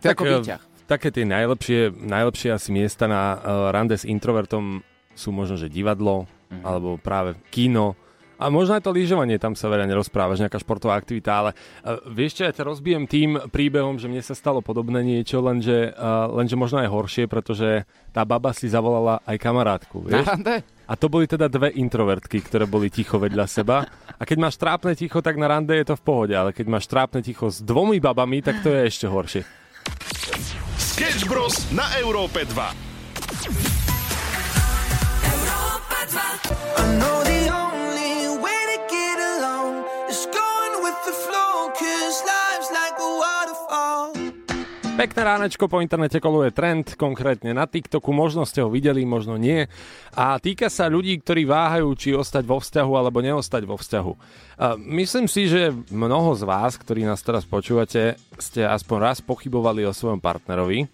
Je 0.00 0.10
ako 0.10 0.24
eh, 0.24 0.30
výťah. 0.36 0.62
také 0.84 1.08
tie 1.08 1.22
najlepšie, 1.22 1.94
najlepšie 1.94 2.50
asi 2.50 2.68
miesta 2.68 3.06
na 3.06 3.22
uh, 3.32 3.40
rande 3.70 3.94
s 3.94 4.02
introvertom 4.02 4.82
sú 5.12 5.30
možno, 5.30 5.54
že 5.54 5.68
divadlo, 5.68 6.26
Mhm. 6.50 6.66
alebo 6.66 6.98
práve 6.98 7.38
kino, 7.48 7.94
a 8.40 8.48
možno 8.48 8.80
aj 8.80 8.88
to 8.88 8.96
lyžovanie, 8.96 9.36
tam 9.36 9.52
sa 9.52 9.68
veľa 9.68 9.84
nerozprávaš, 9.84 10.40
nejaká 10.40 10.56
športová 10.56 10.96
aktivita, 10.96 11.30
ale 11.30 11.50
uh, 11.52 12.00
vieš 12.08 12.40
čo, 12.40 12.48
ja 12.48 12.56
to 12.56 12.64
rozbijem 12.64 13.04
tým 13.04 13.36
príbehom, 13.52 14.00
že 14.00 14.08
mne 14.08 14.24
sa 14.24 14.32
stalo 14.32 14.64
podobné 14.64 15.04
niečo, 15.04 15.44
lenže, 15.44 15.92
uh, 15.92 16.32
lenže 16.32 16.56
možno 16.56 16.80
aj 16.80 16.88
horšie, 16.88 17.28
pretože 17.28 17.84
tá 18.16 18.24
baba 18.24 18.56
si 18.56 18.72
zavolala 18.72 19.20
aj 19.28 19.36
kamarátku, 19.36 20.00
vieš? 20.08 20.24
Na 20.40 20.64
a 20.90 20.98
to 20.98 21.06
boli 21.06 21.30
teda 21.30 21.46
dve 21.46 21.70
introvertky, 21.70 22.42
ktoré 22.42 22.66
boli 22.66 22.90
ticho 22.90 23.22
vedľa 23.22 23.46
seba. 23.46 23.86
A 24.18 24.22
keď 24.26 24.38
máš 24.42 24.58
trápne 24.58 24.98
ticho, 24.98 25.22
tak 25.22 25.38
na 25.38 25.46
rande 25.46 25.70
je 25.78 25.86
to 25.86 25.94
v 25.94 26.02
pohode, 26.02 26.34
ale 26.34 26.50
keď 26.50 26.66
máš 26.66 26.90
trápne 26.90 27.22
ticho 27.22 27.46
s 27.46 27.62
dvomi 27.62 28.02
babami, 28.02 28.42
tak 28.42 28.58
to 28.66 28.74
je 28.74 28.90
ešte 28.90 29.06
horšie. 29.06 29.46
Sketch 30.74 31.30
Bros. 31.30 31.70
na 31.70 31.86
Európe 32.02 32.42
2. 32.42 32.50
Európa 35.22 35.98
2. 37.22 37.29
Pekné 45.00 45.24
ránečko 45.24 45.64
po 45.64 45.80
internete 45.80 46.20
koluje 46.20 46.52
trend, 46.52 46.92
konkrétne 46.92 47.56
na 47.56 47.64
TikToku, 47.64 48.12
možno 48.12 48.44
ste 48.44 48.60
ho 48.60 48.68
videli, 48.68 49.00
možno 49.08 49.40
nie. 49.40 49.64
A 50.12 50.36
týka 50.36 50.68
sa 50.68 50.92
ľudí, 50.92 51.16
ktorí 51.16 51.48
váhajú, 51.48 51.88
či 51.96 52.12
ostať 52.12 52.44
vo 52.44 52.60
vzťahu 52.60 52.92
alebo 53.00 53.24
neostať 53.24 53.64
vo 53.64 53.80
vzťahu. 53.80 54.12
A 54.60 54.76
myslím 54.76 55.24
si, 55.24 55.48
že 55.48 55.72
mnoho 55.88 56.36
z 56.36 56.44
vás, 56.44 56.76
ktorí 56.76 57.08
nás 57.08 57.24
teraz 57.24 57.48
počúvate, 57.48 58.20
ste 58.36 58.60
aspoň 58.60 58.96
raz 59.00 59.24
pochybovali 59.24 59.88
o 59.88 59.96
svojom 59.96 60.20
partnerovi. 60.20 60.84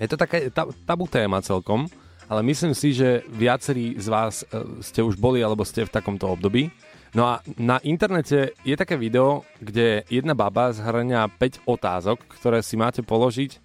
Je 0.00 0.08
to 0.08 0.16
taká 0.16 0.48
ta- 0.48 0.72
tabu 0.88 1.04
téma 1.04 1.44
celkom, 1.44 1.92
ale 2.32 2.40
myslím 2.48 2.72
si, 2.72 2.96
že 2.96 3.28
viacerí 3.28 3.92
z 4.00 4.08
vás 4.08 4.40
e, 4.40 4.80
ste 4.80 5.04
už 5.04 5.20
boli 5.20 5.44
alebo 5.44 5.68
ste 5.68 5.84
v 5.84 5.92
takomto 5.92 6.32
období. 6.32 6.72
No 7.12 7.28
a 7.28 7.44
na 7.60 7.76
internete 7.84 8.56
je 8.64 8.72
také 8.72 8.96
video, 8.96 9.44
kde 9.60 10.00
jedna 10.08 10.32
baba 10.32 10.72
zhrňa 10.72 11.28
5 11.36 11.68
otázok, 11.68 12.24
ktoré 12.40 12.64
si 12.64 12.80
máte 12.80 13.04
položiť, 13.04 13.60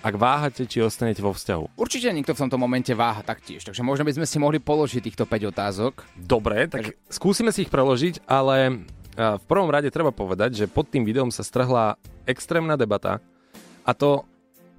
ak 0.00 0.14
váhate, 0.16 0.64
či 0.64 0.80
ostanete 0.80 1.20
vo 1.20 1.36
vzťahu. 1.36 1.76
Určite 1.76 2.08
niekto 2.16 2.32
v 2.32 2.48
tomto 2.48 2.56
momente 2.56 2.96
váha 2.96 3.20
taktiež, 3.20 3.68
takže 3.68 3.84
možno 3.84 4.08
by 4.08 4.16
sme 4.16 4.24
si 4.24 4.40
mohli 4.40 4.64
položiť 4.64 5.12
týchto 5.12 5.28
5 5.28 5.52
otázok. 5.52 5.92
Dobre, 6.16 6.72
tak 6.72 6.96
skúsime 7.12 7.52
si 7.52 7.68
ich 7.68 7.72
preložiť, 7.72 8.24
ale 8.24 8.88
a, 9.12 9.36
v 9.36 9.44
prvom 9.44 9.68
rade 9.68 9.92
treba 9.92 10.08
povedať, 10.08 10.64
že 10.64 10.72
pod 10.72 10.88
tým 10.88 11.04
videom 11.04 11.28
sa 11.28 11.44
strhla 11.44 12.00
extrémna 12.24 12.80
debata 12.80 13.20
a 13.84 13.92
to 13.92 14.24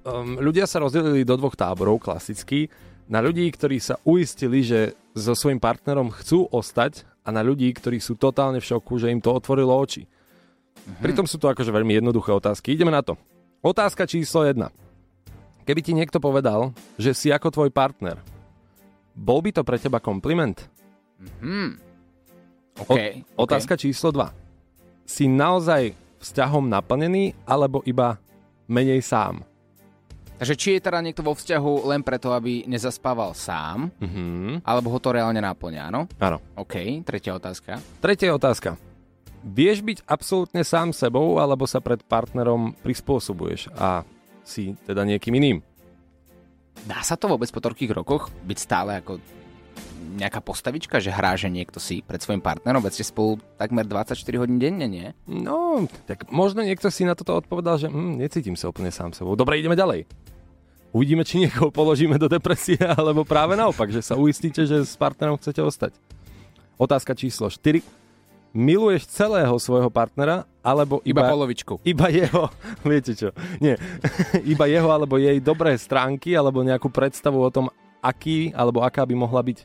um, 0.02 0.42
ľudia 0.42 0.66
sa 0.66 0.82
rozdelili 0.82 1.22
do 1.22 1.38
dvoch 1.38 1.54
táborov 1.54 2.02
klasicky. 2.02 2.66
Na 3.08 3.22
ľudí, 3.22 3.46
ktorí 3.48 3.78
sa 3.78 3.96
uistili, 4.04 4.60
že 4.66 4.98
so 5.16 5.38
svojím 5.38 5.62
partnerom 5.62 6.12
chcú 6.12 6.50
ostať 6.50 7.08
a 7.28 7.32
na 7.34 7.44
ľudí, 7.44 7.68
ktorí 7.76 8.00
sú 8.00 8.16
totálne 8.16 8.56
v 8.56 8.64
šoku, 8.64 8.96
že 8.96 9.12
im 9.12 9.20
to 9.20 9.36
otvorilo 9.36 9.76
oči. 9.76 10.08
Pritom 11.04 11.28
sú 11.28 11.36
to 11.36 11.52
akože 11.52 11.68
veľmi 11.68 12.00
jednoduché 12.00 12.32
otázky. 12.32 12.72
Ideme 12.72 12.88
na 12.88 13.04
to. 13.04 13.20
Otázka 13.60 14.08
číslo 14.08 14.48
1. 14.48 14.56
Keby 15.68 15.80
ti 15.84 15.92
niekto 15.92 16.16
povedal, 16.16 16.72
že 16.96 17.12
si 17.12 17.28
ako 17.28 17.52
tvoj 17.52 17.68
partner, 17.68 18.16
bol 19.12 19.44
by 19.44 19.52
to 19.52 19.60
pre 19.60 19.76
teba 19.76 20.00
kompliment? 20.00 20.56
Mhm. 21.20 21.76
OK. 22.88 22.96
O- 23.36 23.44
otázka 23.44 23.76
číslo 23.76 24.08
2. 24.08 24.32
Si 25.04 25.28
naozaj 25.28 25.92
vzťahom 26.24 26.64
naplnený, 26.64 27.36
alebo 27.44 27.84
iba 27.84 28.16
menej 28.64 29.04
sám? 29.04 29.44
Takže 30.38 30.54
či 30.54 30.78
je 30.78 30.86
teda 30.86 31.02
niekto 31.02 31.20
vo 31.20 31.34
vzťahu 31.34 31.90
len 31.90 32.00
preto, 32.00 32.30
aby 32.30 32.62
nezaspával 32.64 33.34
sám, 33.34 33.90
Mhm. 33.98 34.62
alebo 34.62 34.88
ho 34.88 34.98
to 34.98 35.10
reálne 35.10 35.38
náplňa, 35.38 35.90
áno? 35.90 36.06
Áno. 36.16 36.38
OK, 36.54 37.02
tretia 37.02 37.34
otázka. 37.34 37.82
Tretia 37.98 38.30
otázka. 38.30 38.78
Vieš 39.42 39.82
byť 39.82 39.98
absolútne 40.06 40.62
sám 40.62 40.90
sebou, 40.90 41.38
alebo 41.38 41.66
sa 41.66 41.78
pred 41.78 42.02
partnerom 42.02 42.74
prispôsobuješ 42.82 43.70
a 43.74 44.02
si 44.42 44.74
teda 44.82 45.02
niekým 45.02 45.34
iným? 45.34 45.58
Dá 46.86 47.02
sa 47.02 47.18
to 47.18 47.26
vôbec 47.26 47.50
po 47.50 47.58
toľkých 47.58 47.90
rokoch 47.92 48.30
byť 48.46 48.58
stále 48.58 49.02
ako 49.02 49.18
nejaká 50.08 50.42
postavička, 50.42 50.98
že 50.98 51.10
hrá, 51.10 51.34
že 51.34 51.46
niekto 51.46 51.78
si 51.78 52.02
pred 52.02 52.18
svojim 52.18 52.42
partnerom, 52.42 52.82
veď 52.82 52.92
ste 52.94 53.06
spolu 53.06 53.38
takmer 53.54 53.86
24 53.86 54.14
hodín 54.38 54.58
denne, 54.58 54.86
nie? 54.86 55.06
No, 55.26 55.86
tak 56.06 56.26
možno 56.30 56.62
niekto 56.62 56.90
si 56.90 57.06
na 57.06 57.14
toto 57.14 57.38
odpovedal, 57.38 57.78
že 57.78 57.86
hm, 57.86 58.18
necítim 58.18 58.54
sa 58.54 58.66
úplne 58.66 58.90
sám 58.90 59.14
sebou. 59.14 59.34
Dobre, 59.34 59.58
ideme 59.58 59.78
ďalej. 59.78 60.06
Uvidíme, 60.88 61.20
či 61.20 61.44
niekoho 61.44 61.68
položíme 61.68 62.16
do 62.16 62.26
depresie, 62.26 62.80
alebo 62.98 63.22
práve 63.22 63.54
naopak, 63.54 63.92
že 63.92 64.00
sa 64.00 64.16
uistíte, 64.16 64.64
že 64.64 64.80
s 64.82 64.96
partnerom 64.96 65.36
chcete 65.36 65.60
ostať. 65.60 65.92
Otázka 66.80 67.12
číslo 67.12 67.52
4. 67.52 67.84
Miluješ 68.56 69.04
celého 69.12 69.52
svojho 69.60 69.92
partnera, 69.92 70.48
alebo 70.64 71.04
Iba 71.04 71.20
iba, 71.20 71.32
polovičku. 71.36 71.84
iba 71.84 72.08
jeho, 72.08 72.48
viete 72.88 73.12
čo, 73.12 73.36
nie, 73.60 73.76
iba 74.52 74.64
jeho 74.64 74.88
alebo 74.88 75.20
jej 75.20 75.36
dobré 75.38 75.76
stránky, 75.76 76.32
alebo 76.32 76.64
nejakú 76.64 76.88
predstavu 76.88 77.36
o 77.36 77.52
tom, 77.52 77.68
aký 78.00 78.56
alebo 78.56 78.80
aká 78.80 79.04
by 79.04 79.14
mohla 79.14 79.44
byť. 79.44 79.58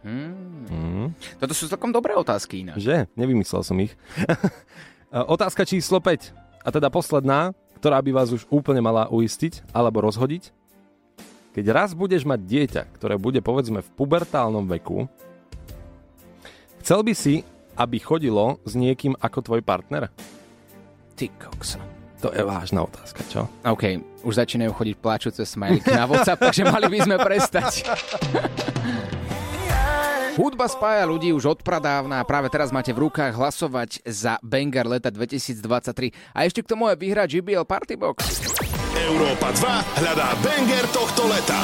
Hmm. 0.00 0.64
Mm. 0.70 1.08
Toto 1.36 1.52
sú 1.52 1.68
celkom 1.68 1.92
dobré 1.92 2.16
otázky 2.16 2.64
ináč. 2.64 2.80
Že? 2.80 3.04
Nevymyslel 3.20 3.60
som 3.60 3.76
ich. 3.84 3.92
Otázka 5.12 5.68
číslo 5.68 6.00
5. 6.00 6.32
A 6.64 6.68
teda 6.72 6.88
posledná, 6.88 7.52
ktorá 7.80 7.96
by 8.04 8.12
vás 8.12 8.28
už 8.28 8.44
úplne 8.52 8.84
mala 8.84 9.08
uistiť 9.08 9.72
alebo 9.72 10.04
rozhodiť. 10.04 10.52
Keď 11.56 11.64
raz 11.72 11.96
budeš 11.96 12.28
mať 12.28 12.40
dieťa, 12.44 12.82
ktoré 12.94 13.16
bude 13.16 13.40
povedzme 13.40 13.80
v 13.80 13.92
pubertálnom 13.96 14.68
veku, 14.68 15.08
chcel 16.84 17.00
by 17.00 17.16
si, 17.16 17.42
aby 17.74 17.96
chodilo 17.98 18.60
s 18.68 18.76
niekým 18.76 19.16
ako 19.16 19.38
tvoj 19.40 19.60
partner? 19.64 20.12
Ty 21.16 21.26
kokso. 21.40 21.80
To 22.20 22.28
je 22.36 22.44
vážna 22.44 22.84
otázka, 22.84 23.24
čo? 23.32 23.48
OK, 23.64 23.96
už 24.28 24.44
začínajú 24.44 24.76
chodiť 24.76 24.96
pláčuce 25.00 25.42
smajliky 25.48 25.88
na 25.88 26.04
WhatsApp, 26.04 26.52
takže 26.52 26.68
mali 26.68 26.92
by 26.92 26.98
sme 27.08 27.16
prestať. 27.16 27.80
Hudba 30.38 30.70
spája 30.70 31.10
ľudí 31.10 31.34
už 31.34 31.58
od 31.58 31.60
pradávna 31.66 32.22
a 32.22 32.28
práve 32.28 32.46
teraz 32.46 32.70
máte 32.70 32.94
v 32.94 33.10
rukách 33.10 33.34
hlasovať 33.34 34.06
za 34.06 34.38
Banger 34.46 34.86
leta 34.86 35.10
2023. 35.10 36.14
A 36.30 36.46
ešte 36.46 36.62
k 36.62 36.70
tomu 36.70 36.86
je 36.86 37.02
vyhrať 37.02 37.28
JBL 37.40 37.66
Party 37.66 37.98
Box. 37.98 38.46
Európa 38.94 39.50
2 39.50 40.02
hľadá 40.02 40.28
banger 40.38 40.86
tohto 40.94 41.26
leta. 41.26 41.58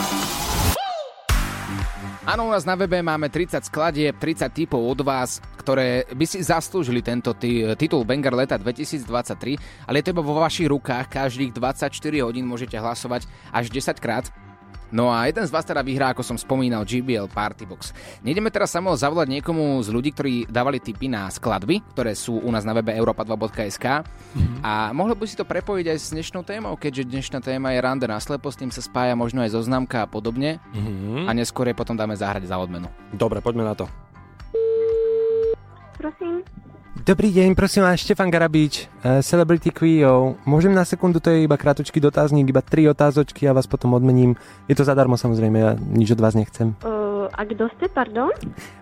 Áno, 2.27 2.51
u 2.51 2.51
nás 2.51 2.67
na 2.67 2.75
webe 2.75 2.99
máme 3.07 3.31
30 3.31 3.71
skladieb, 3.71 4.19
30 4.19 4.51
typov 4.51 4.83
od 4.83 4.99
vás, 5.07 5.39
ktoré 5.63 6.03
by 6.11 6.27
si 6.27 6.43
zaslúžili 6.43 6.99
tento 6.99 7.39
ty, 7.39 7.63
titul 7.79 8.03
Banger 8.03 8.35
leta 8.35 8.59
2023, 8.59 9.87
ale 9.87 10.03
je 10.03 10.11
to 10.11 10.19
vo 10.19 10.35
vašich 10.43 10.67
rukách, 10.67 11.07
každých 11.07 11.55
24 11.55 11.87
hodín 12.27 12.51
môžete 12.51 12.75
hlasovať 12.83 13.31
až 13.55 13.71
10 13.71 14.03
krát. 14.03 14.27
No 14.95 15.11
a 15.11 15.27
jeden 15.27 15.43
z 15.43 15.51
vás 15.51 15.67
teda 15.67 15.83
vyhrá, 15.83 16.15
ako 16.15 16.23
som 16.23 16.35
spomínal, 16.35 16.83
GBL 16.83 17.27
Party 17.27 17.67
Box. 17.67 17.91
Nejdeme 18.23 18.49
teraz 18.49 18.71
samo 18.71 18.95
zavolať 18.95 19.27
niekomu 19.29 19.83
z 19.83 19.91
ľudí, 19.91 20.15
ktorí 20.15 20.33
dávali 20.47 20.79
tipy 20.79 21.07
na 21.07 21.27
skladby, 21.27 21.83
ktoré 21.91 22.15
sú 22.15 22.39
u 22.39 22.51
nás 22.55 22.63
na 22.63 22.71
webe 22.71 22.95
europa2.sk 22.95 24.07
a 24.63 24.73
mohli 24.91 25.15
by 25.15 25.27
si 25.27 25.35
to 25.35 25.43
prepojiť 25.43 25.87
aj 25.91 25.99
s 25.99 26.13
dnešnou 26.13 26.43
témou, 26.43 26.75
keďže 26.75 27.03
dnešná 27.07 27.39
téma 27.41 27.75
je 27.75 27.81
rande 27.81 28.07
na 28.07 28.19
slepo, 28.19 28.47
s 28.47 28.57
tým 28.57 28.71
sa 28.71 28.79
spája 28.79 29.13
možno 29.13 29.43
aj 29.43 29.53
zoznamka 29.53 30.03
a 30.03 30.09
podobne 30.09 30.63
Mhm. 30.71 31.27
a 31.27 31.35
neskôr 31.35 31.67
jej 31.67 31.75
potom 31.75 31.95
dáme 31.95 32.15
zahrať 32.15 32.47
za 32.47 32.57
odmenu. 32.57 32.87
Dobre, 33.11 33.41
poďme 33.41 33.65
na 33.65 33.75
to. 33.75 33.91
Dobrý 37.07 37.31
deň, 37.31 37.55
prosím 37.55 37.87
vás, 37.87 38.03
Štefan 38.03 38.35
Garabič, 38.35 38.91
uh, 39.07 39.23
Celebrity 39.23 39.71
Queo. 39.71 40.35
Môžem 40.43 40.75
na 40.75 40.83
sekundu, 40.83 41.23
to 41.23 41.31
je 41.31 41.47
iba 41.47 41.55
kratučký 41.55 42.03
dotazník, 42.03 42.51
iba 42.51 42.59
tri 42.59 42.83
otázočky 42.91 43.47
a 43.47 43.55
vás 43.55 43.71
potom 43.71 43.95
odmením. 43.95 44.35
Je 44.67 44.75
to 44.75 44.83
zadarmo 44.83 45.15
samozrejme, 45.15 45.55
ja 45.55 45.79
nič 45.79 46.11
od 46.11 46.19
vás 46.19 46.35
nechcem. 46.35 46.75
Uh, 46.83 46.96
a 47.37 47.45
kto 47.45 47.69
ste, 47.77 47.87
pardon? 47.93 48.33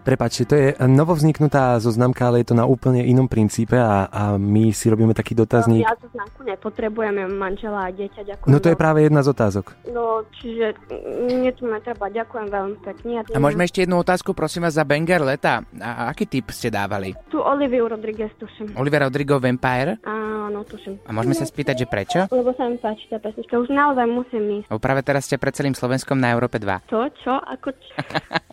Prepačte, 0.06 0.42
to 0.46 0.54
je 0.54 0.68
novovzniknutá 0.78 1.74
zoznamka, 1.82 2.30
ale 2.30 2.46
je 2.46 2.54
to 2.54 2.56
na 2.56 2.68
úplne 2.68 3.02
inom 3.02 3.26
princípe 3.26 3.74
a, 3.74 4.06
a 4.06 4.22
my 4.38 4.70
si 4.70 4.86
robíme 4.86 5.10
taký 5.10 5.34
dotazník. 5.34 5.82
Ja 5.82 5.98
tú 5.98 6.06
známku 6.14 6.46
nepotrebujem, 6.46 7.34
manžela 7.34 7.88
a 7.88 7.90
dieťa, 7.90 8.22
ďakujem. 8.22 8.50
No 8.52 8.62
to 8.62 8.70
je 8.70 8.76
práve 8.78 9.02
jedna 9.02 9.26
z 9.26 9.28
otázok. 9.34 9.74
No, 9.90 10.22
čiže 10.38 10.78
mne 11.26 11.50
tu 11.58 11.66
netreba, 11.66 12.06
ďakujem 12.06 12.46
veľmi 12.46 12.76
pekne. 12.86 13.10
Ja 13.18 13.22
A 13.34 13.38
môžeme 13.42 13.66
ešte 13.66 13.82
jednu 13.82 13.98
otázku, 13.98 14.36
prosím 14.36 14.68
vás, 14.68 14.78
za 14.78 14.86
Banger 14.86 15.24
leta. 15.24 15.66
A 15.82 16.12
aký 16.14 16.30
typ 16.30 16.52
ste 16.54 16.70
dávali? 16.70 17.16
Tu 17.32 17.40
Oliviu 17.40 17.90
Rodriguez, 17.90 18.30
tuším. 18.38 18.78
Oliver 18.78 19.10
Rodrigo 19.10 19.42
Vampire? 19.42 19.98
Áno, 20.06 20.62
tuším. 20.62 21.02
A 21.08 21.10
môžeme 21.10 21.34
sa 21.34 21.48
spýtať, 21.48 21.82
že 21.82 21.86
prečo? 21.90 22.20
Lebo 22.30 22.54
sa 22.54 22.68
mi 22.70 22.78
páči 22.78 23.08
tá 23.10 23.18
pesnička, 23.18 23.56
už 23.58 23.72
naozaj 23.72 24.06
musím 24.06 24.62
ísť. 24.62 24.68
Práve 24.78 25.00
teraz 25.00 25.24
ste 25.24 25.40
pred 25.40 25.56
celým 25.56 25.72
Slovenskom 25.72 26.20
na 26.20 26.30
Európe 26.30 26.60
2. 26.60 26.92
To, 26.92 27.08
čo? 27.24 27.40
Ako 27.40 27.72
čo? 27.72 27.96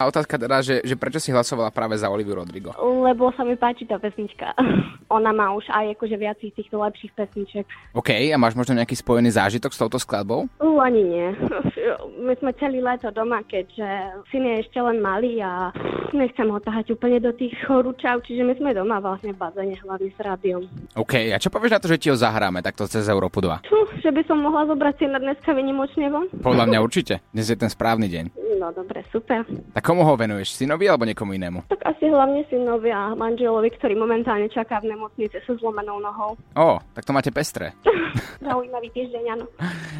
A 0.00 0.02
otázka 0.08 0.38
teda, 0.38 0.62
že, 0.62 0.80
že 0.84 0.94
prečo 0.96 1.18
si 1.18 1.34
hlasovala 1.34 1.74
práve 1.74 1.98
za 1.98 2.08
Oliviu 2.08 2.38
Rodrigo? 2.38 2.72
Lebo 2.78 3.34
sa 3.34 3.42
mi 3.42 3.58
páči 3.58 3.84
tá 3.84 3.98
pesnička. 3.98 4.54
Ona 5.16 5.34
má 5.34 5.50
už 5.52 5.66
aj 5.70 5.98
akože 5.98 6.16
viac 6.16 6.38
týchto 6.38 6.78
lepších 6.78 7.12
pesniček. 7.18 7.66
OK, 7.92 8.10
a 8.30 8.36
máš 8.38 8.54
možno 8.54 8.78
nejaký 8.78 8.94
spojený 8.94 9.34
zážitok 9.34 9.74
s 9.74 9.80
touto 9.80 9.98
skladbou? 9.98 10.46
U, 10.62 10.78
ani 10.78 11.02
nie. 11.02 11.28
My 12.26 12.36
sme 12.38 12.54
celý 12.60 12.84
leto 12.84 13.10
doma, 13.10 13.42
keďže 13.42 13.88
syn 14.30 14.44
je 14.46 14.54
ešte 14.62 14.78
len 14.78 15.02
malý 15.02 15.40
a 15.42 15.74
nechcem 16.12 16.46
ho 16.46 16.58
tahať 16.60 16.92
úplne 16.94 17.18
do 17.18 17.32
tých 17.34 17.54
horúčav, 17.66 18.22
čiže 18.26 18.42
my 18.42 18.54
sme 18.58 18.70
doma 18.76 18.98
vlastne 18.98 19.32
v 19.34 19.40
bazéne, 19.40 19.74
hlavne 19.80 20.10
s 20.10 20.20
rádiom. 20.20 20.62
OK, 20.98 21.30
a 21.32 21.38
čo 21.38 21.48
povieš 21.50 21.74
na 21.74 21.82
to, 21.82 21.90
že 21.90 22.00
ti 22.00 22.08
ho 22.10 22.16
zahráme 22.18 22.60
takto 22.60 22.86
cez 22.86 23.06
Európu 23.06 23.40
2? 23.42 23.66
Fú, 23.66 23.78
že 24.02 24.10
by 24.10 24.22
som 24.26 24.42
mohla 24.42 24.66
zobrať 24.68 24.94
syna 25.00 25.18
dneska 25.22 25.50
vynimočne 25.54 26.06
von? 26.10 26.26
Podľa 26.30 26.64
mňa 26.68 26.78
určite. 26.86 27.24
Dnes 27.32 27.48
je 27.48 27.56
ten 27.58 27.70
správny 27.70 28.06
deň. 28.10 28.24
No 28.60 28.68
dobre, 28.76 29.06
super. 29.08 29.39
Tak 29.46 29.82
komu 29.84 30.02
ho 30.04 30.14
venuješ? 30.16 30.56
Synovi 30.56 30.86
alebo 30.88 31.04
niekomu 31.08 31.36
inému? 31.36 31.66
Tak 31.70 31.80
asi 31.96 32.10
hlavne 32.10 32.42
synovi 32.48 32.90
a 32.90 33.14
manželovi, 33.14 33.70
ktorý 33.76 33.94
momentálne 33.96 34.48
čaká 34.50 34.80
v 34.80 34.92
nemocnici 34.92 35.36
so 35.46 35.56
zlomenou 35.60 36.00
nohou. 36.00 36.36
Ó, 36.56 36.80
tak 36.96 37.04
to 37.06 37.12
máte 37.12 37.30
pestré. 37.30 37.72
Zaujímavý 38.46 38.88
týždeň, 38.90 39.24
áno. 39.38 39.46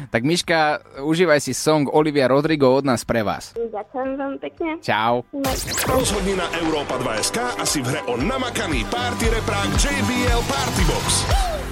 Tak 0.09 0.21
Miška, 0.25 0.59
užívaj 0.99 1.39
si 1.39 1.53
song 1.55 1.87
Olivia 1.87 2.27
Rodrigo 2.27 2.73
od 2.73 2.83
nás 2.83 3.05
pre 3.07 3.21
vás. 3.23 3.53
Ďakujem 3.55 4.09
veľmi 4.17 4.39
pekne. 4.41 4.69
Čau. 4.83 5.23
Rozhodni 5.87 6.35
na 6.35 6.47
Európa 6.59 6.99
2 6.99 7.27
SK 7.31 7.37
a 7.61 7.63
si 7.63 7.79
v 7.79 7.87
hre 7.95 8.01
o 8.11 8.19
namakaný 8.19 8.83
party 8.89 9.31
reprák 9.31 9.69
JBL 9.79 10.41
Party 10.49 10.83
Box. 10.89 11.71